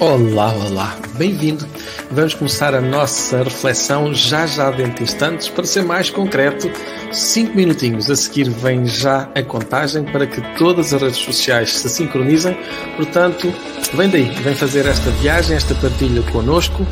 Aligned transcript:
Olá, 0.00 0.54
olá, 0.54 0.96
bem-vindo. 1.16 1.66
Vamos 2.10 2.32
começar 2.32 2.74
a 2.74 2.80
nossa 2.80 3.42
reflexão 3.42 4.14
já 4.14 4.46
já 4.46 4.70
dentro 4.70 4.96
de 4.96 5.02
instantes. 5.02 5.48
Para 5.48 5.64
ser 5.64 5.82
mais 5.82 6.08
concreto, 6.08 6.70
5 7.12 7.54
minutinhos 7.54 8.10
a 8.10 8.16
seguir 8.16 8.48
vem 8.48 8.86
já 8.86 9.28
a 9.34 9.42
contagem 9.42 10.04
para 10.04 10.26
que 10.26 10.40
todas 10.56 10.94
as 10.94 11.02
redes 11.02 11.18
sociais 11.18 11.76
se 11.76 11.88
sincronizem. 11.88 12.56
Portanto, 12.96 13.52
vem 13.92 14.08
daí, 14.08 14.30
vem 14.42 14.54
fazer 14.54 14.86
esta 14.86 15.10
viagem, 15.10 15.56
esta 15.56 15.74
partilha 15.74 16.22
connosco. 16.30 16.86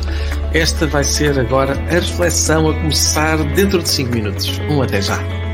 Esta 0.53 0.85
vai 0.85 1.03
ser 1.03 1.39
agora 1.39 1.73
a 1.89 1.93
reflexão 1.93 2.69
a 2.69 2.73
começar 2.73 3.37
dentro 3.55 3.81
de 3.81 3.89
5 3.89 4.11
minutos. 4.13 4.59
Um 4.69 4.81
até 4.81 5.01
já. 5.01 5.46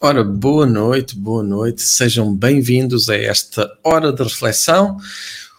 Ora, 0.00 0.22
boa 0.22 0.64
noite, 0.64 1.16
boa 1.16 1.42
noite, 1.42 1.82
sejam 1.82 2.32
bem-vindos 2.32 3.08
a 3.08 3.16
esta 3.16 3.68
hora 3.82 4.12
de 4.12 4.22
reflexão. 4.22 4.96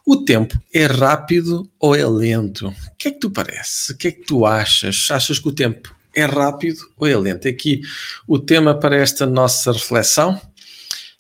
O 0.08 0.24
tempo 0.24 0.58
é 0.74 0.86
rápido 0.86 1.70
ou 1.78 1.94
é 1.94 2.08
lento? 2.08 2.70
O 2.70 2.74
que 2.98 3.10
é 3.10 3.12
que 3.12 3.20
tu 3.20 3.30
parece? 3.30 3.92
O 3.92 3.98
que 3.98 4.08
é 4.08 4.12
que 4.14 4.22
tu 4.22 4.46
achas? 4.46 5.10
Achas 5.12 5.40
que 5.40 5.50
o 5.50 5.52
tempo 5.52 5.94
é 6.16 6.24
rápido 6.24 6.80
ou 6.96 7.06
é 7.06 7.18
lento? 7.18 7.50
Aqui 7.50 7.82
o 8.26 8.40
tema 8.40 8.74
para 8.74 8.96
esta 8.96 9.26
nossa 9.26 9.74
reflexão 9.74 10.40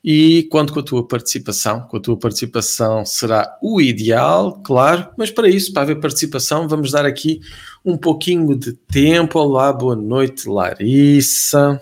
e 0.01 0.47
conto 0.49 0.71
com 0.71 0.79
a 0.79 0.83
tua 0.83 1.05
participação. 1.05 1.81
Com 1.89 1.97
a 1.97 2.01
tua 2.01 2.17
participação 2.17 3.05
será 3.05 3.57
o 3.61 3.81
ideal, 3.81 4.61
claro, 4.63 5.09
mas 5.17 5.29
para 5.29 5.49
isso, 5.49 5.73
para 5.73 5.81
haver 5.81 5.99
participação, 5.99 6.69
vamos 6.69 6.93
dar 6.93 7.05
aqui 7.05 7.41
um 7.83 7.97
pouquinho 7.97 8.57
de 8.57 8.71
tempo. 8.71 9.39
Olá, 9.39 9.73
boa 9.73 9.97
noite, 9.97 10.47
Larissa. 10.47 11.81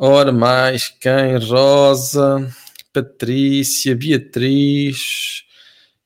Ora 0.00 0.30
mais, 0.30 0.90
quem? 0.90 1.36
Rosa, 1.38 2.48
Patrícia, 2.92 3.96
Beatriz, 3.96 5.42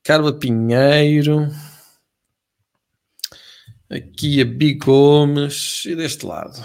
Carla 0.02 0.32
Pinheiro, 0.32 1.46
aqui 3.90 4.40
a 4.40 4.46
Bi 4.46 4.72
Gomes 4.72 5.84
e 5.84 5.94
deste 5.94 6.24
lado. 6.24 6.64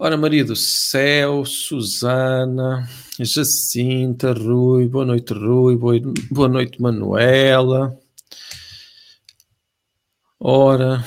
Ora, 0.00 0.16
Maria 0.16 0.44
do 0.44 0.56
Céu, 0.56 1.44
Susana, 1.44 2.90
Jacinta, 3.16 4.32
Rui, 4.32 4.88
boa 4.88 5.04
noite, 5.04 5.32
Rui, 5.32 5.76
boa 5.76 6.48
noite, 6.48 6.82
Manuela. 6.82 7.96
Ora, 10.40 11.04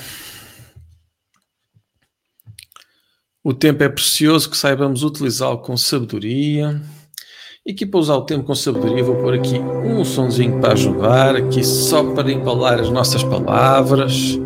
O 3.46 3.52
tempo 3.52 3.82
é 3.82 3.90
precioso, 3.90 4.48
que 4.48 4.56
saibamos 4.56 5.02
utilizá-lo 5.02 5.58
com 5.58 5.76
sabedoria. 5.76 6.80
E 7.66 7.72
aqui 7.72 7.84
para 7.84 8.00
usar 8.00 8.14
o 8.14 8.22
tempo 8.22 8.42
com 8.42 8.54
sabedoria, 8.54 9.04
vou 9.04 9.16
pôr 9.16 9.34
aqui 9.34 9.58
um 9.58 10.02
sonzinho 10.02 10.58
para 10.62 10.72
ajudar, 10.72 11.36
aqui 11.36 11.62
só 11.62 12.02
para 12.14 12.32
embalar 12.32 12.80
as 12.80 12.88
nossas 12.88 13.22
palavras. 13.22 14.40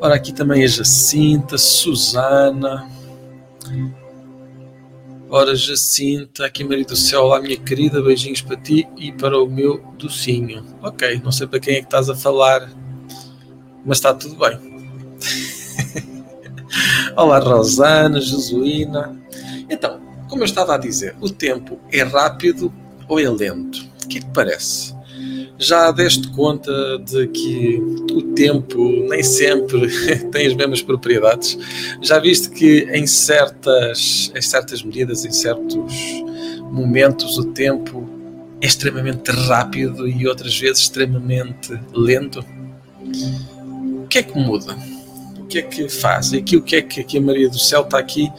Ora, 0.00 0.14
aqui 0.14 0.32
também 0.32 0.62
a 0.62 0.68
Jacinta, 0.68 1.58
Susana. 1.58 2.88
Ora, 5.28 5.56
Jacinta, 5.56 6.46
aqui 6.46 6.62
Maria 6.62 6.84
do 6.84 6.94
Céu, 6.94 7.24
olá 7.24 7.40
minha 7.40 7.56
querida, 7.56 8.00
beijinhos 8.00 8.40
para 8.40 8.56
ti 8.56 8.86
e 8.96 9.10
para 9.10 9.36
o 9.36 9.48
meu 9.48 9.82
docinho. 9.98 10.64
Ok, 10.80 11.20
não 11.24 11.32
sei 11.32 11.48
para 11.48 11.58
quem 11.58 11.74
é 11.74 11.78
que 11.80 11.86
estás 11.86 12.08
a 12.08 12.14
falar, 12.14 12.70
mas 13.84 13.98
está 13.98 14.14
tudo 14.14 14.36
bem. 14.36 14.78
Olá, 17.16 17.38
Rosana, 17.38 18.20
Jesuína. 18.20 19.16
Então, 19.70 20.00
como 20.28 20.42
eu 20.42 20.46
estava 20.46 20.74
a 20.74 20.78
dizer, 20.78 21.16
o 21.20 21.30
tempo 21.30 21.78
é 21.90 22.02
rápido 22.02 22.72
ou 23.08 23.18
é 23.18 23.28
lento? 23.28 23.86
O 24.04 24.08
que 24.08 24.20
te 24.20 24.26
parece? 24.26 24.94
Já 25.58 25.90
deste 25.90 26.28
conta 26.28 26.70
de 26.98 27.26
que 27.28 27.78
o 28.12 28.22
tempo 28.34 28.78
nem 29.08 29.22
sempre 29.22 29.88
tem 30.30 30.46
as 30.46 30.54
mesmas 30.54 30.82
propriedades? 30.82 31.58
Já 32.02 32.18
viste 32.18 32.50
que 32.50 32.88
em 32.92 33.06
certas, 33.06 34.30
em 34.34 34.42
certas 34.42 34.82
medidas, 34.82 35.24
em 35.24 35.32
certos 35.32 35.76
momentos, 36.70 37.38
o 37.38 37.44
tempo 37.46 38.08
é 38.60 38.66
extremamente 38.66 39.30
rápido 39.30 40.06
e 40.06 40.26
outras 40.28 40.56
vezes 40.58 40.82
extremamente 40.82 41.78
lento? 41.92 42.44
O 44.04 44.06
que 44.06 44.18
é 44.18 44.22
que 44.22 44.38
muda? 44.38 44.76
Que 45.48 45.58
é 45.58 45.62
que 45.62 45.88
faz? 45.88 46.32
Aqui 46.32 46.56
o 46.56 46.62
que 46.62 46.76
é 46.76 46.82
que, 46.82 47.02
que 47.02 47.18
a 47.18 47.20
Maria 47.20 47.48
do 47.48 47.58
Céu 47.58 47.82
está 47.82 47.98
aqui, 47.98 48.30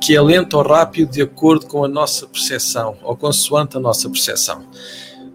que 0.00 0.16
é 0.16 0.20
lento 0.20 0.54
ou 0.54 0.62
rápido 0.62 1.12
de 1.12 1.22
acordo 1.22 1.66
com 1.66 1.84
a 1.84 1.88
nossa 1.88 2.26
percepção, 2.26 2.96
ou 3.02 3.16
consoante 3.16 3.76
a 3.76 3.80
nossa 3.80 4.10
percepção. 4.10 4.66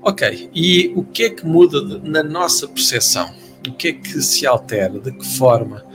Ok, 0.04 0.50
e 0.54 0.92
o 0.96 1.04
que 1.04 1.24
é 1.24 1.30
que 1.30 1.46
muda 1.46 1.84
de, 1.84 2.10
na 2.10 2.22
nossa 2.22 2.68
percepção? 2.68 3.34
O 3.66 3.72
que 3.72 3.88
é 3.90 3.94
que 3.94 4.22
se 4.22 4.46
altera? 4.46 5.00
De 5.00 5.12
que 5.12 5.26
forma? 5.26 5.86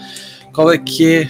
Qual 0.52 0.72
é 0.72 0.78
que 0.78 1.06
é 1.06 1.28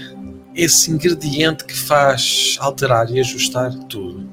esse 0.55 0.91
ingrediente 0.91 1.65
que 1.65 1.77
faz 1.77 2.57
alterar 2.61 3.11
e 3.11 3.19
ajustar 3.19 3.75
tudo? 3.89 4.29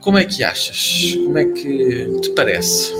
Como 0.00 0.18
é 0.18 0.24
que 0.24 0.42
achas? 0.42 1.14
Como 1.14 1.38
é 1.38 1.44
que 1.44 2.20
te 2.20 2.30
parece? 2.30 2.92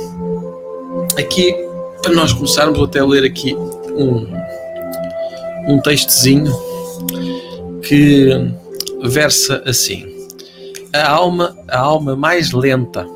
Aqui, 1.18 1.52
para 2.00 2.12
nós 2.12 2.32
começarmos, 2.32 2.76
vou 2.76 2.86
até 2.86 3.02
ler 3.02 3.24
aqui 3.24 3.56
um, 3.56 4.26
um 5.66 5.80
textozinho 5.80 6.52
que 7.82 8.30
versa 9.02 9.62
assim: 9.66 10.06
a 10.92 11.08
alma, 11.08 11.56
a 11.68 11.78
alma 11.78 12.16
mais 12.16 12.52
lenta. 12.52 13.06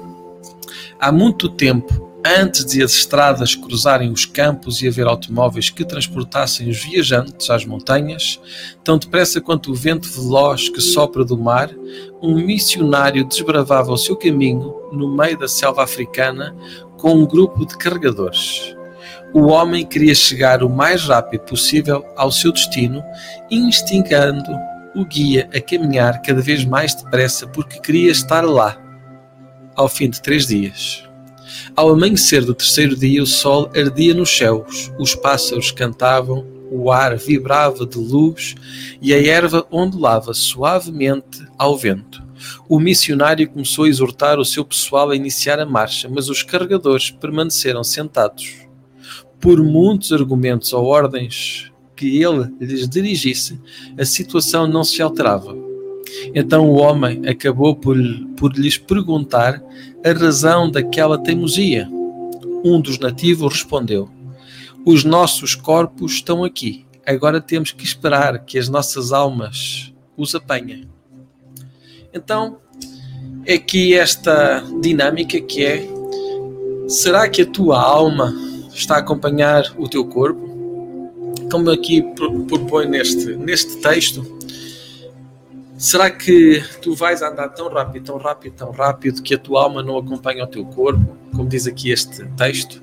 Há 0.98 1.12
muito 1.12 1.48
tempo, 1.50 2.10
antes 2.24 2.64
de 2.64 2.82
as 2.82 2.92
estradas 2.92 3.54
cruzarem 3.54 4.10
os 4.10 4.24
campos 4.24 4.80
e 4.80 4.88
haver 4.88 5.06
automóveis 5.06 5.68
que 5.68 5.84
transportassem 5.84 6.68
os 6.70 6.82
viajantes 6.82 7.50
às 7.50 7.66
montanhas, 7.66 8.40
tão 8.82 8.96
depressa 8.96 9.40
quanto 9.40 9.70
o 9.70 9.74
vento 9.74 10.08
veloz 10.08 10.68
que 10.68 10.80
sopra 10.80 11.24
do 11.24 11.36
mar, 11.36 11.70
um 12.22 12.34
missionário 12.34 13.26
desbravava 13.26 13.92
o 13.92 13.98
seu 13.98 14.16
caminho 14.16 14.74
no 14.90 15.14
meio 15.14 15.38
da 15.38 15.48
selva 15.48 15.84
africana 15.84 16.56
com 16.96 17.12
um 17.12 17.26
grupo 17.26 17.66
de 17.66 17.76
carregadores 17.76 18.75
o 19.32 19.46
homem 19.46 19.84
queria 19.84 20.14
chegar 20.14 20.62
o 20.62 20.70
mais 20.70 21.04
rápido 21.04 21.42
possível 21.42 22.04
ao 22.16 22.30
seu 22.30 22.52
destino, 22.52 23.02
instigando 23.50 24.50
o 24.94 25.04
guia 25.04 25.48
a 25.54 25.60
caminhar 25.60 26.22
cada 26.22 26.40
vez 26.40 26.64
mais 26.64 26.94
depressa 26.94 27.46
porque 27.46 27.80
queria 27.80 28.10
estar 28.10 28.42
lá, 28.42 28.80
ao 29.74 29.88
fim 29.88 30.08
de 30.08 30.22
três 30.22 30.46
dias. 30.46 31.04
Ao 31.74 31.90
amanhecer 31.90 32.44
do 32.44 32.54
terceiro 32.54 32.96
dia, 32.96 33.22
o 33.22 33.26
sol 33.26 33.70
ardia 33.76 34.14
nos 34.14 34.30
céus, 34.30 34.90
os 34.98 35.14
pássaros 35.14 35.70
cantavam, 35.70 36.46
o 36.70 36.90
ar 36.90 37.16
vibrava 37.16 37.86
de 37.86 37.98
luz 37.98 38.54
e 39.00 39.12
a 39.12 39.22
erva 39.22 39.66
ondulava 39.70 40.32
suavemente 40.32 41.46
ao 41.58 41.76
vento. 41.76 42.24
O 42.68 42.80
missionário 42.80 43.48
começou 43.48 43.84
a 43.84 43.88
exortar 43.88 44.38
o 44.38 44.44
seu 44.44 44.64
pessoal 44.64 45.10
a 45.10 45.16
iniciar 45.16 45.60
a 45.60 45.66
marcha, 45.66 46.08
mas 46.08 46.28
os 46.28 46.42
carregadores 46.42 47.10
permaneceram 47.10 47.84
sentados 47.84 48.65
por 49.46 49.62
muitos 49.62 50.12
argumentos 50.12 50.72
ou 50.72 50.86
ordens 50.86 51.70
que 51.94 52.20
ele 52.20 52.52
lhes 52.60 52.88
dirigisse, 52.88 53.56
a 53.96 54.04
situação 54.04 54.66
não 54.66 54.82
se 54.82 55.00
alterava. 55.00 55.56
Então 56.34 56.68
o 56.68 56.74
homem 56.74 57.28
acabou 57.28 57.76
por, 57.76 57.96
por 58.36 58.52
lhes 58.58 58.76
perguntar 58.76 59.62
a 60.04 60.12
razão 60.12 60.68
daquela 60.68 61.16
teimosia. 61.16 61.88
Um 62.64 62.80
dos 62.80 62.98
nativos 62.98 63.52
respondeu: 63.52 64.10
Os 64.84 65.04
nossos 65.04 65.54
corpos 65.54 66.14
estão 66.14 66.42
aqui. 66.42 66.84
Agora 67.06 67.40
temos 67.40 67.70
que 67.70 67.84
esperar 67.84 68.44
que 68.44 68.58
as 68.58 68.68
nossas 68.68 69.12
almas 69.12 69.94
os 70.16 70.34
apanhem. 70.34 70.88
Então, 72.12 72.56
é 73.44 73.54
aqui 73.54 73.94
esta 73.94 74.64
dinâmica 74.82 75.40
que 75.40 75.64
é: 75.64 75.86
será 76.88 77.28
que 77.28 77.42
a 77.42 77.46
tua 77.46 77.80
alma 77.80 78.45
está 78.76 78.96
a 78.96 78.98
acompanhar 78.98 79.64
o 79.76 79.88
teu 79.88 80.04
corpo, 80.04 80.56
como 81.50 81.70
aqui 81.70 82.02
propõe 82.48 82.86
neste, 82.86 83.34
neste 83.36 83.76
texto, 83.78 84.24
será 85.78 86.10
que 86.10 86.62
tu 86.82 86.94
vais 86.94 87.22
andar 87.22 87.48
tão 87.50 87.68
rápido, 87.68 88.04
tão 88.04 88.18
rápido, 88.18 88.52
tão 88.54 88.70
rápido 88.70 89.22
que 89.22 89.34
a 89.34 89.38
tua 89.38 89.62
alma 89.62 89.82
não 89.82 89.96
acompanha 89.96 90.44
o 90.44 90.46
teu 90.46 90.64
corpo, 90.64 91.16
como 91.34 91.48
diz 91.48 91.66
aqui 91.66 91.90
este 91.90 92.24
texto? 92.36 92.82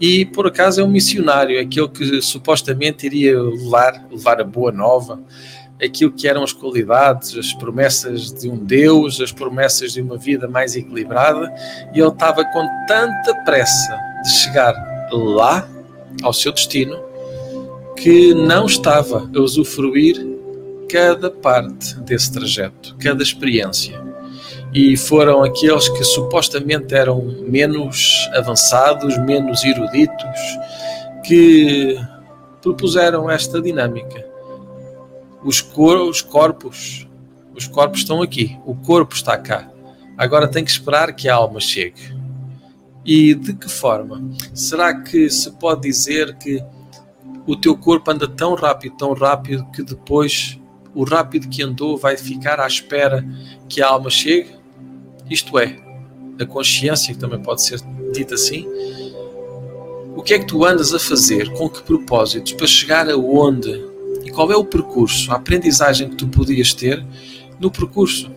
E 0.00 0.26
por 0.26 0.46
acaso 0.46 0.80
é 0.80 0.84
um 0.84 0.88
missionário, 0.88 1.60
aquele 1.60 1.88
que 1.88 2.20
supostamente 2.20 3.06
iria 3.06 3.40
levar, 3.40 4.06
levar 4.10 4.40
a 4.40 4.44
boa 4.44 4.70
nova, 4.70 5.20
aquilo 5.82 6.12
que 6.12 6.28
eram 6.28 6.42
as 6.42 6.52
qualidades, 6.52 7.36
as 7.36 7.52
promessas 7.54 8.32
de 8.32 8.48
um 8.48 8.56
Deus, 8.56 9.20
as 9.20 9.32
promessas 9.32 9.92
de 9.92 10.02
uma 10.02 10.16
vida 10.16 10.46
mais 10.46 10.76
equilibrada, 10.76 11.52
e 11.94 12.00
ele 12.00 12.08
estava 12.08 12.44
com 12.44 12.66
tanta 12.86 13.34
pressa 13.44 13.98
de 14.22 14.30
chegar 14.30 14.91
lá 15.16 15.68
ao 16.22 16.32
seu 16.32 16.52
destino 16.52 16.98
que 17.96 18.34
não 18.34 18.66
estava 18.66 19.30
a 19.34 19.40
usufruir 19.40 20.26
cada 20.90 21.30
parte 21.30 21.94
desse 22.00 22.32
trajeto, 22.32 22.96
cada 23.00 23.22
experiência. 23.22 24.00
E 24.74 24.96
foram 24.96 25.42
aqueles 25.44 25.88
que 25.88 26.02
supostamente 26.02 26.94
eram 26.94 27.22
menos 27.46 28.28
avançados, 28.34 29.16
menos 29.18 29.62
eruditos, 29.64 30.40
que 31.24 31.96
propuseram 32.60 33.30
esta 33.30 33.60
dinâmica. 33.60 34.26
Os, 35.44 35.60
cor 35.60 36.00
os 36.00 36.22
corpos, 36.22 37.06
os 37.54 37.66
corpos 37.66 38.00
estão 38.00 38.22
aqui, 38.22 38.58
o 38.64 38.74
corpo 38.74 39.14
está 39.14 39.36
cá. 39.36 39.68
Agora 40.16 40.48
tem 40.48 40.64
que 40.64 40.70
esperar 40.70 41.14
que 41.14 41.28
a 41.28 41.34
alma 41.34 41.60
chegue. 41.60 42.14
E 43.04 43.34
de 43.34 43.52
que 43.52 43.68
forma? 43.68 44.22
Será 44.54 45.00
que 45.00 45.28
se 45.28 45.50
pode 45.52 45.82
dizer 45.82 46.36
que 46.36 46.62
o 47.46 47.56
teu 47.56 47.76
corpo 47.76 48.10
anda 48.10 48.28
tão 48.28 48.54
rápido, 48.54 48.96
tão 48.96 49.12
rápido, 49.12 49.66
que 49.72 49.82
depois 49.82 50.58
o 50.94 51.04
rápido 51.04 51.48
que 51.48 51.62
andou 51.62 51.96
vai 51.96 52.16
ficar 52.16 52.60
à 52.60 52.66
espera 52.66 53.26
que 53.68 53.82
a 53.82 53.88
alma 53.88 54.10
chegue? 54.10 54.50
Isto 55.28 55.58
é, 55.58 55.76
a 56.38 56.46
consciência, 56.46 57.12
que 57.12 57.20
também 57.20 57.40
pode 57.40 57.62
ser 57.62 57.80
dita 58.12 58.34
assim. 58.34 58.68
O 60.14 60.22
que 60.22 60.34
é 60.34 60.38
que 60.38 60.46
tu 60.46 60.64
andas 60.64 60.94
a 60.94 60.98
fazer? 60.98 61.52
Com 61.54 61.68
que 61.68 61.82
propósitos? 61.82 62.52
Para 62.52 62.66
chegar 62.66 63.10
aonde? 63.10 63.70
E 64.24 64.30
qual 64.30 64.52
é 64.52 64.56
o 64.56 64.64
percurso, 64.64 65.32
a 65.32 65.36
aprendizagem 65.36 66.10
que 66.10 66.16
tu 66.16 66.28
podias 66.28 66.72
ter 66.74 67.04
no 67.58 67.70
percurso? 67.70 68.30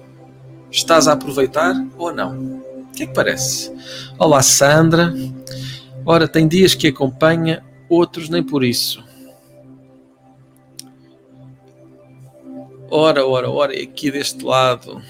Estás 0.71 1.07
a 1.07 1.13
aproveitar 1.13 1.75
ou 1.97 2.13
não? 2.13 2.64
O 2.95 2.97
que 2.97 3.03
é 3.03 3.07
que 3.07 3.13
parece? 3.13 3.69
Olá, 4.17 4.41
Sandra. 4.41 5.13
Ora, 6.05 6.29
tem 6.29 6.47
dias 6.47 6.73
que 6.73 6.87
acompanha, 6.87 7.61
outros 7.89 8.29
nem 8.29 8.41
por 8.41 8.63
isso. 8.63 9.03
Ora, 12.89 13.27
ora, 13.27 13.51
ora, 13.51 13.73
aqui 13.73 14.09
deste 14.09 14.45
lado. 14.45 15.01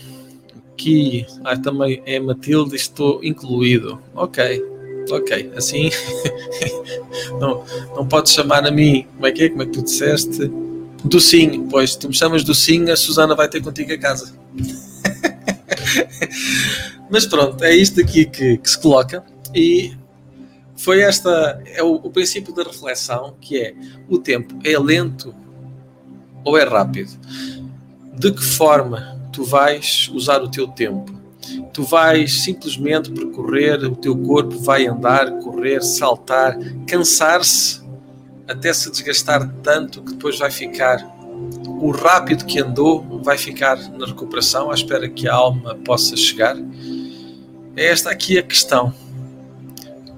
Aqui, 0.73 1.27
ah, 1.43 1.55
também 1.55 2.01
é 2.07 2.19
Matilde, 2.19 2.75
estou 2.75 3.23
incluído. 3.23 4.01
Ok, 4.15 4.65
ok, 5.11 5.51
assim 5.55 5.91
não, 7.39 7.63
não 7.95 8.07
podes 8.07 8.33
chamar 8.33 8.65
a 8.65 8.71
mim, 8.71 9.05
como 9.13 9.27
é 9.27 9.31
que 9.31 9.43
é? 9.43 9.49
Como 9.49 9.61
é 9.61 9.65
que 9.67 9.73
tu 9.73 9.83
disseste? 9.83 10.51
Docinho, 11.03 11.67
pois 11.69 11.95
tu 11.95 12.07
me 12.07 12.15
chamas 12.15 12.43
Docinho, 12.43 12.91
a 12.91 12.95
Susana 12.95 13.35
vai 13.35 13.47
ter 13.47 13.61
contigo 13.61 13.93
a 13.93 13.97
casa. 13.99 14.33
Mas 17.09 17.25
pronto, 17.25 17.63
é 17.63 17.75
isto 17.75 18.01
aqui 18.01 18.25
que, 18.25 18.57
que 18.57 18.69
se 18.69 18.79
coloca. 18.79 19.23
E 19.53 19.95
foi 20.75 21.01
esta 21.01 21.61
é 21.65 21.81
o, 21.81 21.95
o, 21.95 22.11
princípio 22.11 22.53
da 22.53 22.63
reflexão 22.63 23.35
que 23.39 23.57
é 23.61 23.73
o 24.09 24.17
tempo 24.17 24.59
é 24.63 24.77
lento 24.77 25.33
ou 26.43 26.57
é 26.57 26.63
rápido? 26.63 27.11
De 28.13 28.31
que 28.31 28.43
forma 28.43 29.19
tu 29.31 29.43
vais 29.43 30.09
usar 30.13 30.41
o 30.41 30.49
teu 30.49 30.67
tempo? 30.67 31.13
Tu 31.73 31.83
vais 31.83 32.43
simplesmente 32.43 33.11
percorrer 33.11 33.83
o 33.85 33.95
teu 33.95 34.17
corpo 34.17 34.57
vai 34.59 34.87
andar 34.87 35.31
correr 35.39 35.81
saltar 35.81 36.57
cansar-se 36.87 37.83
até 38.47 38.73
se 38.73 38.91
desgastar 38.91 39.47
tanto 39.63 40.01
que 40.01 40.13
depois 40.13 40.37
vai 40.37 40.51
ficar 40.51 41.14
o 41.67 41.91
rápido 41.91 42.45
que 42.45 42.59
andou 42.59 43.21
vai 43.23 43.37
ficar 43.37 43.77
na 43.97 44.05
recuperação 44.05 44.71
à 44.71 44.73
espera 44.73 45.09
que 45.09 45.27
a 45.27 45.33
alma 45.33 45.75
possa 45.75 46.15
chegar 46.15 46.55
é 47.75 47.87
esta 47.87 48.09
aqui 48.09 48.37
a 48.37 48.43
questão. 48.43 48.93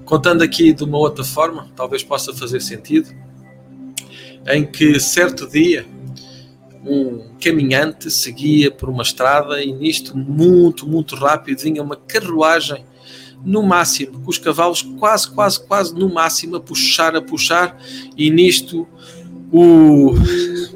Contando 0.04 0.42
aqui 0.42 0.72
de 0.72 0.84
uma 0.84 0.96
outra 0.96 1.24
forma, 1.24 1.68
talvez 1.74 2.02
possa 2.02 2.32
fazer 2.32 2.60
sentido, 2.60 3.12
em 4.46 4.64
que 4.64 4.98
certo 5.00 5.46
dia 5.48 5.84
um 6.84 7.34
caminhante 7.42 8.10
seguia 8.10 8.70
por 8.70 8.88
uma 8.88 9.02
estrada 9.02 9.62
e 9.62 9.72
nisto 9.72 10.16
muito, 10.16 10.88
muito 10.88 11.16
rápido 11.16 11.60
vinha 11.60 11.82
uma 11.82 11.96
carruagem 11.96 12.84
no 13.44 13.62
máximo, 13.62 14.20
com 14.20 14.30
os 14.30 14.38
cavalos 14.38 14.82
quase, 14.82 15.30
quase, 15.30 15.66
quase 15.66 15.94
no 15.94 16.12
máximo 16.12 16.56
a 16.56 16.60
puxar, 16.60 17.14
a 17.14 17.22
puxar 17.22 17.76
e 18.16 18.30
nisto 18.30 18.86
o 19.52 20.14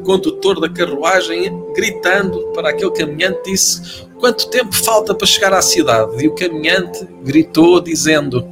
condutor 0.04 0.60
da 0.60 0.68
carruagem 0.68 1.52
gritando 1.74 2.52
para 2.54 2.70
aquele 2.70 2.90
caminhante 2.90 3.50
disse 3.50 4.04
quanto 4.18 4.48
tempo 4.48 4.74
falta 4.74 5.14
para 5.14 5.26
chegar 5.26 5.52
à 5.52 5.62
cidade? 5.62 6.24
E 6.24 6.28
o 6.28 6.34
caminhante 6.34 7.06
gritou 7.22 7.80
dizendo 7.80 8.48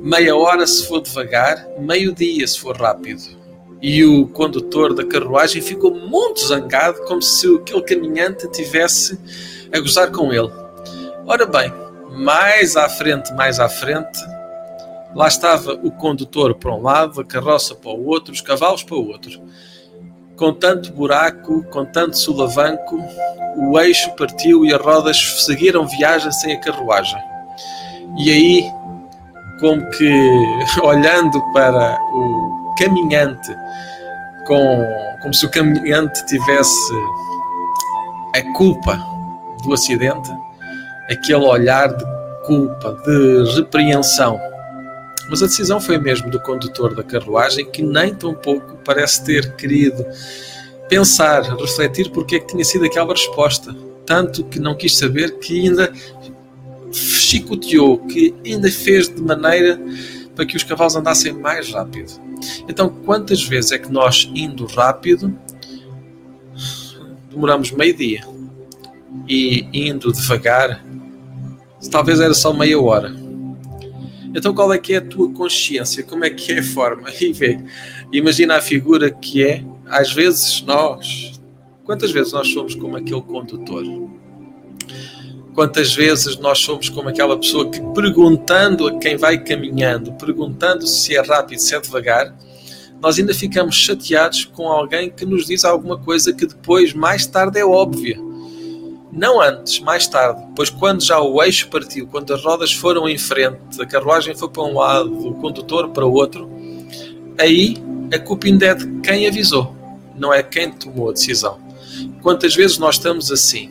meia 0.00 0.34
hora 0.34 0.66
se 0.66 0.86
for 0.86 1.00
devagar, 1.00 1.66
meio 1.78 2.12
dia 2.14 2.46
se 2.46 2.58
for 2.58 2.76
rápido. 2.76 3.22
E 3.82 4.04
o 4.04 4.26
condutor 4.28 4.92
da 4.92 5.04
carruagem 5.04 5.62
ficou 5.62 5.94
muito 5.94 6.46
zangado, 6.46 7.00
como 7.04 7.22
se 7.22 7.46
aquele 7.56 7.82
caminhante 7.82 8.50
tivesse 8.50 9.18
a 9.72 9.80
gozar 9.80 10.10
com 10.10 10.32
ele. 10.32 10.50
Ora 11.26 11.46
bem, 11.46 11.72
mais 12.10 12.76
à 12.76 12.88
frente, 12.88 13.32
mais 13.34 13.58
à 13.58 13.68
frente, 13.68 14.18
Lá 15.14 15.26
estava 15.26 15.72
o 15.82 15.90
condutor 15.90 16.54
para 16.54 16.72
um 16.72 16.80
lado, 16.80 17.20
a 17.20 17.24
carroça 17.24 17.74
para 17.74 17.90
o 17.90 18.06
outro, 18.06 18.32
os 18.32 18.40
cavalos 18.40 18.84
para 18.84 18.96
o 18.96 19.08
outro. 19.08 19.40
Com 20.36 20.54
tanto 20.54 20.92
buraco, 20.92 21.64
com 21.64 21.84
tanto 21.84 22.16
solavanco, 22.16 22.98
o 23.56 23.78
eixo 23.80 24.10
partiu 24.12 24.64
e 24.64 24.72
as 24.72 24.80
rodas 24.80 25.18
seguiram 25.44 25.86
viagem 25.86 26.30
sem 26.30 26.54
a 26.54 26.60
carruagem. 26.60 27.20
E 28.18 28.30
aí, 28.30 28.72
como 29.58 29.84
que 29.90 30.40
olhando 30.82 31.42
para 31.52 31.98
o 32.12 32.74
caminhante, 32.78 33.54
com, 34.46 34.86
como 35.22 35.34
se 35.34 35.44
o 35.44 35.50
caminhante 35.50 36.24
tivesse 36.26 36.92
a 38.34 38.52
culpa 38.54 38.96
do 39.64 39.74
acidente, 39.74 40.30
aquele 41.10 41.44
olhar 41.44 41.88
de 41.88 42.04
culpa, 42.46 42.96
de 43.04 43.56
repreensão 43.56 44.40
mas 45.30 45.42
a 45.42 45.46
decisão 45.46 45.80
foi 45.80 45.96
mesmo 45.96 46.28
do 46.28 46.40
condutor 46.40 46.94
da 46.94 47.04
carruagem 47.04 47.70
que 47.70 47.82
nem 47.82 48.12
tão 48.12 48.34
pouco 48.34 48.76
parece 48.84 49.24
ter 49.24 49.54
querido 49.54 50.04
pensar, 50.88 51.42
refletir 51.56 52.10
porque 52.10 52.34
é 52.34 52.40
que 52.40 52.48
tinha 52.48 52.64
sido 52.64 52.84
aquela 52.84 53.12
resposta. 53.12 53.74
Tanto 54.04 54.44
que 54.44 54.58
não 54.58 54.76
quis 54.76 54.98
saber 54.98 55.38
que 55.38 55.60
ainda 55.60 55.92
chicoteou, 56.92 57.98
que 57.98 58.34
ainda 58.44 58.68
fez 58.70 59.08
de 59.08 59.22
maneira 59.22 59.80
para 60.34 60.44
que 60.44 60.56
os 60.56 60.64
cavalos 60.64 60.96
andassem 60.96 61.32
mais 61.32 61.72
rápido. 61.72 62.10
Então, 62.68 62.88
quantas 62.88 63.42
vezes 63.42 63.70
é 63.70 63.78
que 63.78 63.92
nós, 63.92 64.28
indo 64.34 64.66
rápido, 64.66 65.38
demoramos 67.30 67.70
meio 67.70 67.94
dia 67.96 68.24
e 69.28 69.68
indo 69.72 70.12
devagar, 70.12 70.84
talvez 71.90 72.18
era 72.18 72.34
só 72.34 72.52
meia 72.52 72.80
hora. 72.80 73.19
Então 74.34 74.54
qual 74.54 74.72
é 74.72 74.78
que 74.78 74.94
é 74.94 74.96
a 74.98 75.00
tua 75.00 75.30
consciência? 75.32 76.02
Como 76.04 76.24
é 76.24 76.30
que 76.30 76.52
é 76.52 76.58
a 76.60 76.62
forma? 76.62 77.08
E 77.20 77.32
vê, 77.32 77.58
imagina 78.12 78.56
a 78.56 78.60
figura 78.60 79.10
que 79.10 79.44
é, 79.44 79.64
às 79.86 80.12
vezes 80.12 80.62
nós, 80.62 81.40
quantas 81.84 82.10
vezes 82.10 82.32
nós 82.32 82.48
somos 82.48 82.74
como 82.74 82.96
aquele 82.96 83.22
condutor? 83.22 83.84
Quantas 85.54 85.92
vezes 85.94 86.38
nós 86.38 86.60
somos 86.60 86.88
como 86.88 87.08
aquela 87.08 87.36
pessoa 87.36 87.68
que 87.68 87.80
perguntando 87.92 88.86
a 88.86 88.98
quem 88.98 89.16
vai 89.16 89.42
caminhando, 89.42 90.12
perguntando 90.12 90.86
se 90.86 91.16
é 91.16 91.20
rápido, 91.20 91.58
se 91.58 91.74
é 91.74 91.80
devagar, 91.80 92.34
nós 93.02 93.18
ainda 93.18 93.34
ficamos 93.34 93.74
chateados 93.76 94.44
com 94.44 94.68
alguém 94.68 95.10
que 95.10 95.26
nos 95.26 95.46
diz 95.46 95.64
alguma 95.64 95.98
coisa 95.98 96.32
que 96.32 96.46
depois, 96.46 96.94
mais 96.94 97.26
tarde, 97.26 97.58
é 97.58 97.64
óbvia 97.64 98.29
não 99.12 99.40
antes, 99.40 99.80
mais 99.80 100.06
tarde, 100.06 100.42
pois 100.54 100.70
quando 100.70 101.02
já 101.02 101.20
o 101.20 101.42
eixo 101.42 101.68
partiu, 101.68 102.06
quando 102.06 102.32
as 102.32 102.44
rodas 102.44 102.72
foram 102.72 103.08
em 103.08 103.18
frente, 103.18 103.58
a 103.80 103.86
carruagem 103.86 104.34
foi 104.34 104.48
para 104.48 104.62
um 104.62 104.74
lado, 104.74 105.28
o 105.28 105.34
condutor 105.34 105.88
para 105.90 106.06
o 106.06 106.12
outro, 106.12 106.48
aí 107.38 107.76
a 108.12 108.18
culpa 108.18 108.46
ainda 108.46 108.66
é 108.66 108.74
de 108.74 109.00
quem 109.00 109.26
avisou, 109.26 109.74
não 110.16 110.32
é 110.32 110.42
quem 110.42 110.70
tomou 110.70 111.10
a 111.10 111.12
decisão. 111.12 111.58
Quantas 112.22 112.54
vezes 112.54 112.78
nós 112.78 112.96
estamos 112.96 113.32
assim, 113.32 113.70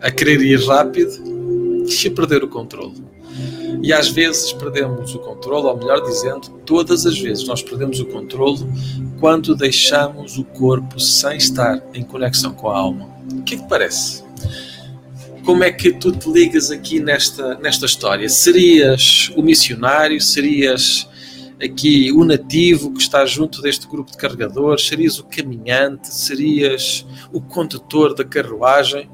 a 0.00 0.10
querer 0.10 0.40
ir 0.40 0.62
rápido 0.66 1.86
e 1.86 2.08
a 2.08 2.10
perder 2.10 2.44
o 2.44 2.48
controle. 2.48 2.94
E 3.84 3.92
às 3.92 4.08
vezes 4.08 4.50
perdemos 4.50 5.14
o 5.14 5.18
controle, 5.18 5.66
ou 5.66 5.76
melhor 5.76 6.00
dizendo, 6.00 6.48
todas 6.64 7.04
as 7.04 7.18
vezes 7.18 7.46
nós 7.46 7.62
perdemos 7.62 8.00
o 8.00 8.06
controle 8.06 8.60
quando 9.20 9.54
deixamos 9.54 10.38
o 10.38 10.44
corpo 10.44 10.98
sem 10.98 11.36
estar 11.36 11.84
em 11.92 12.02
conexão 12.02 12.54
com 12.54 12.70
a 12.70 12.78
alma. 12.78 13.06
O 13.30 13.42
que 13.42 13.56
é 13.56 13.58
que 13.58 13.68
parece? 13.68 14.24
Como 15.44 15.62
é 15.62 15.70
que 15.70 15.92
tu 15.92 16.12
te 16.12 16.30
ligas 16.30 16.70
aqui 16.70 16.98
nesta, 16.98 17.56
nesta 17.56 17.84
história? 17.84 18.26
Serias 18.26 19.30
o 19.36 19.42
missionário? 19.42 20.18
Serias 20.18 21.06
aqui 21.62 22.10
o 22.10 22.24
nativo 22.24 22.90
que 22.90 23.02
está 23.02 23.26
junto 23.26 23.60
deste 23.60 23.86
grupo 23.86 24.10
de 24.10 24.16
carregadores? 24.16 24.86
Serias 24.86 25.18
o 25.18 25.24
caminhante? 25.24 26.08
Serias 26.08 27.06
o 27.30 27.38
condutor 27.38 28.14
da 28.14 28.24
carruagem? 28.24 29.10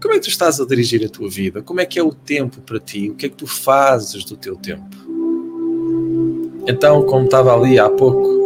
Como 0.00 0.14
é 0.14 0.18
que 0.18 0.24
tu 0.24 0.28
estás 0.28 0.60
a 0.60 0.66
dirigir 0.66 1.04
a 1.04 1.08
tua 1.08 1.28
vida? 1.28 1.62
Como 1.62 1.80
é 1.80 1.86
que 1.86 1.98
é 1.98 2.02
o 2.02 2.12
tempo 2.12 2.60
para 2.62 2.80
ti? 2.80 3.10
O 3.10 3.14
que 3.14 3.26
é 3.26 3.28
que 3.28 3.36
tu 3.36 3.46
fazes 3.46 4.24
do 4.24 4.36
teu 4.36 4.56
tempo? 4.56 4.96
Então, 6.66 7.02
como 7.02 7.24
estava 7.24 7.54
ali 7.54 7.78
há 7.78 7.88
pouco 7.88 8.40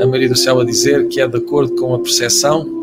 a 0.00 0.06
Maria 0.06 0.28
do 0.28 0.36
Céu 0.36 0.60
a 0.60 0.64
dizer 0.64 1.08
que 1.08 1.20
é 1.20 1.26
de 1.26 1.38
acordo 1.38 1.74
com 1.76 1.94
a 1.94 1.98
percepção, 1.98 2.74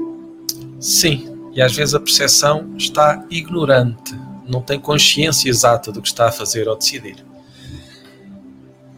Sim, 0.82 1.30
e 1.54 1.62
às 1.62 1.74
vezes 1.74 1.94
a 1.94 2.00
percepção 2.00 2.74
está 2.76 3.24
ignorante, 3.30 4.16
não 4.48 4.64
tem 4.64 4.80
consciência 4.80 5.48
exata 5.48 5.92
do 5.92 6.02
que 6.02 6.08
está 6.08 6.28
a 6.28 6.32
fazer 6.32 6.68
ou 6.68 6.76
decidir. 6.76 7.24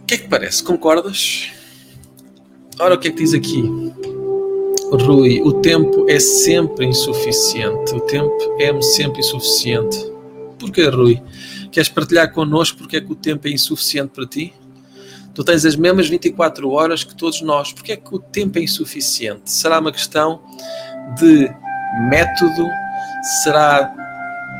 O 0.01 0.05
que 0.05 0.13
é 0.13 0.17
que 0.17 0.29
parece? 0.29 0.63
Concordas? 0.63 1.51
Ora, 2.79 2.95
o 2.95 2.97
que 2.97 3.09
é 3.09 3.11
que 3.11 3.17
diz 3.17 3.33
aqui? 3.33 3.61
Rui, 4.97 5.41
o 5.41 5.53
tempo 5.53 6.05
é 6.07 6.19
sempre 6.19 6.85
insuficiente. 6.85 7.93
O 7.93 8.01
tempo 8.01 8.37
é 8.59 8.81
sempre 8.81 9.21
insuficiente. 9.21 9.97
Porquê, 10.59 10.87
Rui? 10.87 11.21
Queres 11.71 11.89
partilhar 11.89 12.31
connosco 12.31 12.77
porque 12.77 12.97
é 12.97 13.01
que 13.01 13.11
o 13.11 13.15
tempo 13.15 13.47
é 13.47 13.51
insuficiente 13.51 14.11
para 14.13 14.27
ti? 14.27 14.53
Tu 15.33 15.43
tens 15.43 15.65
as 15.65 15.75
mesmas 15.75 16.07
24 16.07 16.69
horas 16.69 17.03
que 17.03 17.15
todos 17.15 17.41
nós. 17.41 17.73
Porquê 17.73 17.93
é 17.93 17.97
que 17.97 18.13
o 18.13 18.19
tempo 18.19 18.59
é 18.59 18.61
insuficiente? 18.61 19.49
Será 19.49 19.79
uma 19.79 19.91
questão 19.91 20.41
de 21.17 21.49
método? 22.09 22.67
Será 23.43 23.91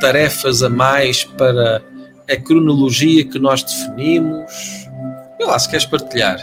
tarefas 0.02 0.64
a 0.64 0.70
mais 0.70 1.24
para 1.24 1.84
a 2.28 2.36
cronologia 2.38 3.24
que 3.24 3.38
nós 3.38 3.62
definimos? 3.62 4.52
Vê 5.38 5.46
lá 5.46 5.60
se 5.60 5.70
queres 5.70 5.86
partilhar. 5.86 6.40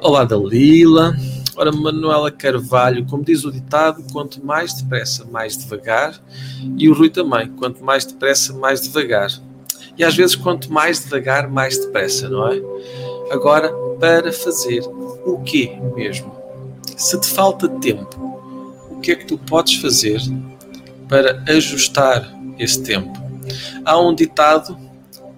Olá, 0.00 0.24
Dalila. 0.24 1.14
Ora, 1.60 1.70
Manuela 1.72 2.30
Carvalho, 2.30 3.04
como 3.04 3.22
diz 3.22 3.44
o 3.44 3.52
ditado, 3.52 4.02
quanto 4.10 4.42
mais 4.42 4.72
depressa, 4.72 5.26
mais 5.26 5.58
devagar. 5.58 6.18
E 6.78 6.88
o 6.88 6.94
Rui 6.94 7.10
também, 7.10 7.48
quanto 7.48 7.84
mais 7.84 8.06
depressa, 8.06 8.54
mais 8.54 8.80
devagar. 8.80 9.30
E 9.98 10.02
às 10.02 10.16
vezes, 10.16 10.34
quanto 10.34 10.72
mais 10.72 11.04
devagar, 11.04 11.50
mais 11.50 11.76
depressa, 11.78 12.30
não 12.30 12.48
é? 12.48 12.62
Agora, 13.30 13.70
para 14.00 14.32
fazer 14.32 14.80
o 15.26 15.38
quê 15.44 15.78
mesmo? 15.94 16.34
Se 16.96 17.20
te 17.20 17.26
falta 17.26 17.68
tempo, 17.68 18.16
o 18.90 18.98
que 19.00 19.12
é 19.12 19.14
que 19.14 19.26
tu 19.26 19.36
podes 19.36 19.74
fazer 19.74 20.18
para 21.10 21.44
ajustar 21.46 22.34
esse 22.58 22.82
tempo? 22.82 23.12
Há 23.84 24.00
um 24.00 24.14
ditado, 24.14 24.78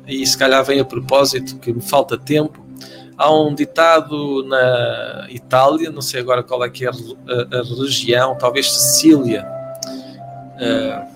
e 0.06 0.24
se 0.24 0.38
calhar 0.38 0.64
vem 0.64 0.78
a 0.78 0.84
propósito, 0.84 1.56
que 1.56 1.72
me 1.72 1.82
falta 1.82 2.16
tempo, 2.16 2.64
Há 3.16 3.32
um 3.32 3.54
ditado 3.54 4.44
na 4.44 5.26
Itália, 5.28 5.90
não 5.90 6.00
sei 6.00 6.20
agora 6.20 6.42
qual 6.42 6.64
é 6.64 6.70
que 6.70 6.86
é 6.86 6.88
a, 6.88 6.92
a, 6.92 7.82
região, 7.82 8.36
talvez 8.36 8.70
Sicília. 8.70 9.46
Uh, 10.56 11.06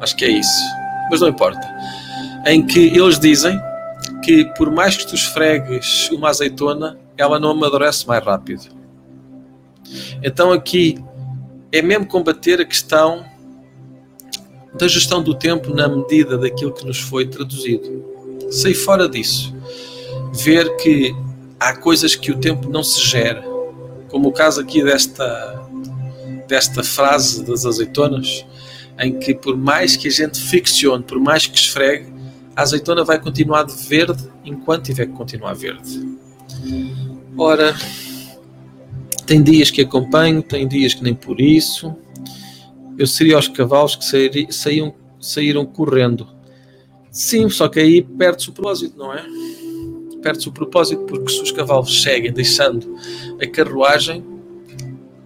acho 0.00 0.14
que 0.16 0.24
é 0.24 0.28
isso, 0.28 0.62
mas 1.10 1.20
não 1.20 1.28
importa. 1.28 1.60
Em 2.46 2.64
que 2.64 2.88
eles 2.88 3.18
dizem 3.18 3.58
que 4.22 4.44
por 4.56 4.70
mais 4.70 4.96
que 4.96 5.06
tu 5.06 5.14
esfregues 5.14 6.10
uma 6.10 6.28
azeitona, 6.28 6.98
ela 7.16 7.38
não 7.38 7.50
amadurece 7.50 8.06
mais 8.06 8.22
rápido. 8.24 8.68
Então 10.22 10.52
aqui 10.52 11.02
é 11.72 11.80
mesmo 11.80 12.06
combater 12.06 12.60
a 12.60 12.64
questão 12.64 13.24
da 14.74 14.86
gestão 14.88 15.22
do 15.22 15.34
tempo 15.34 15.74
na 15.74 15.88
medida 15.88 16.36
daquilo 16.38 16.72
que 16.72 16.84
nos 16.84 17.00
foi 17.00 17.26
traduzido. 17.26 18.04
Sei 18.50 18.74
fora 18.74 19.08
disso 19.08 19.51
ver 20.32 20.76
que 20.76 21.14
há 21.60 21.76
coisas 21.76 22.14
que 22.14 22.30
o 22.30 22.38
tempo 22.38 22.68
não 22.68 22.82
se 22.82 23.00
gera, 23.00 23.42
como 24.08 24.28
o 24.28 24.32
caso 24.32 24.60
aqui 24.60 24.82
desta, 24.82 25.62
desta 26.48 26.82
frase 26.82 27.44
das 27.44 27.64
azeitonas, 27.64 28.44
em 28.98 29.18
que 29.18 29.34
por 29.34 29.56
mais 29.56 29.96
que 29.96 30.08
a 30.08 30.10
gente 30.10 30.40
ficcione, 30.40 31.02
por 31.02 31.18
mais 31.18 31.46
que 31.46 31.56
esfregue, 31.56 32.12
a 32.54 32.62
azeitona 32.62 33.04
vai 33.04 33.20
continuar 33.20 33.64
de 33.64 33.72
verde 33.72 34.28
enquanto 34.44 34.84
tiver 34.84 35.06
que 35.06 35.12
continuar 35.12 35.54
verde. 35.54 36.18
Ora, 37.36 37.74
tem 39.24 39.42
dias 39.42 39.70
que 39.70 39.80
acompanho, 39.80 40.42
tem 40.42 40.68
dias 40.68 40.92
que 40.92 41.02
nem 41.02 41.14
por 41.14 41.40
isso. 41.40 41.96
Eu 42.98 43.06
seria 43.06 43.36
aos 43.36 43.48
cavalos 43.48 43.96
que 43.96 44.04
saíram, 44.52 44.94
saíram 45.18 45.64
correndo. 45.64 46.28
Sim, 47.10 47.48
só 47.48 47.68
que 47.68 47.80
aí 47.80 48.02
perde-se 48.02 48.50
o 48.50 48.52
propósito, 48.52 48.98
não 48.98 49.12
é? 49.12 49.24
Perde-se 50.22 50.48
o 50.48 50.52
propósito, 50.52 51.02
porque 51.04 51.32
se 51.32 51.42
os 51.42 51.52
cavalos 51.52 52.02
seguem 52.02 52.32
deixando 52.32 52.96
a 53.40 53.46
carruagem, 53.46 54.24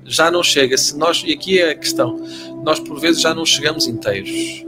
já 0.05 0.31
não 0.31 0.43
chega. 0.43 0.77
Se 0.77 0.97
nós, 0.97 1.23
e 1.25 1.33
aqui 1.33 1.61
é 1.61 1.71
a 1.71 1.75
questão, 1.75 2.21
nós 2.65 2.81
por 2.81 2.99
vezes 2.99 3.21
já 3.21 3.35
não 3.35 3.45
chegamos 3.45 3.87
inteiros. 3.87 4.65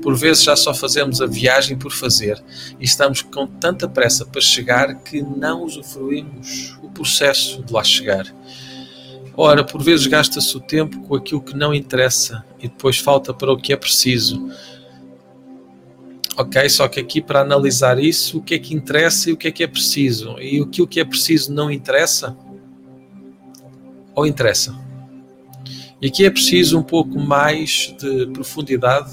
Por 0.00 0.16
vezes 0.16 0.42
já 0.42 0.56
só 0.56 0.74
fazemos 0.74 1.20
a 1.20 1.26
viagem 1.26 1.78
por 1.78 1.92
fazer 1.92 2.42
e 2.80 2.84
estamos 2.84 3.22
com 3.22 3.46
tanta 3.46 3.88
pressa 3.88 4.26
para 4.26 4.40
chegar 4.40 4.94
que 5.02 5.22
não 5.22 5.64
usufruímos 5.64 6.76
o 6.82 6.88
processo 6.90 7.62
de 7.62 7.72
lá 7.72 7.84
chegar. 7.84 8.26
Ora, 9.36 9.64
por 9.64 9.82
vezes 9.82 10.06
gasta-se 10.06 10.56
o 10.56 10.60
tempo 10.60 11.00
com 11.02 11.14
aquilo 11.14 11.40
que 11.40 11.56
não 11.56 11.72
interessa 11.72 12.44
e 12.58 12.68
depois 12.68 12.98
falta 12.98 13.32
para 13.32 13.52
o 13.52 13.56
que 13.56 13.72
é 13.72 13.76
preciso 13.76 14.50
Ok, 16.36 16.68
só 16.70 16.88
que 16.88 16.98
aqui 16.98 17.20
para 17.20 17.40
analisar 17.40 17.98
isso, 17.98 18.38
o 18.38 18.42
que 18.42 18.54
é 18.54 18.58
que 18.58 18.74
interessa 18.74 19.28
e 19.28 19.32
o 19.34 19.36
que 19.36 19.48
é 19.48 19.50
que 19.50 19.62
é 19.62 19.66
preciso. 19.66 20.36
E 20.38 20.60
o 20.62 20.66
que 20.66 20.80
o 20.80 20.86
que 20.86 20.98
é 20.98 21.04
preciso 21.04 21.52
não 21.52 21.70
interessa 21.70 22.36
ou 24.14 24.26
interessa. 24.26 24.74
E 26.00 26.08
aqui 26.08 26.24
é 26.24 26.30
preciso 26.30 26.78
um 26.78 26.82
pouco 26.82 27.18
mais 27.18 27.94
de 28.00 28.26
profundidade, 28.28 29.10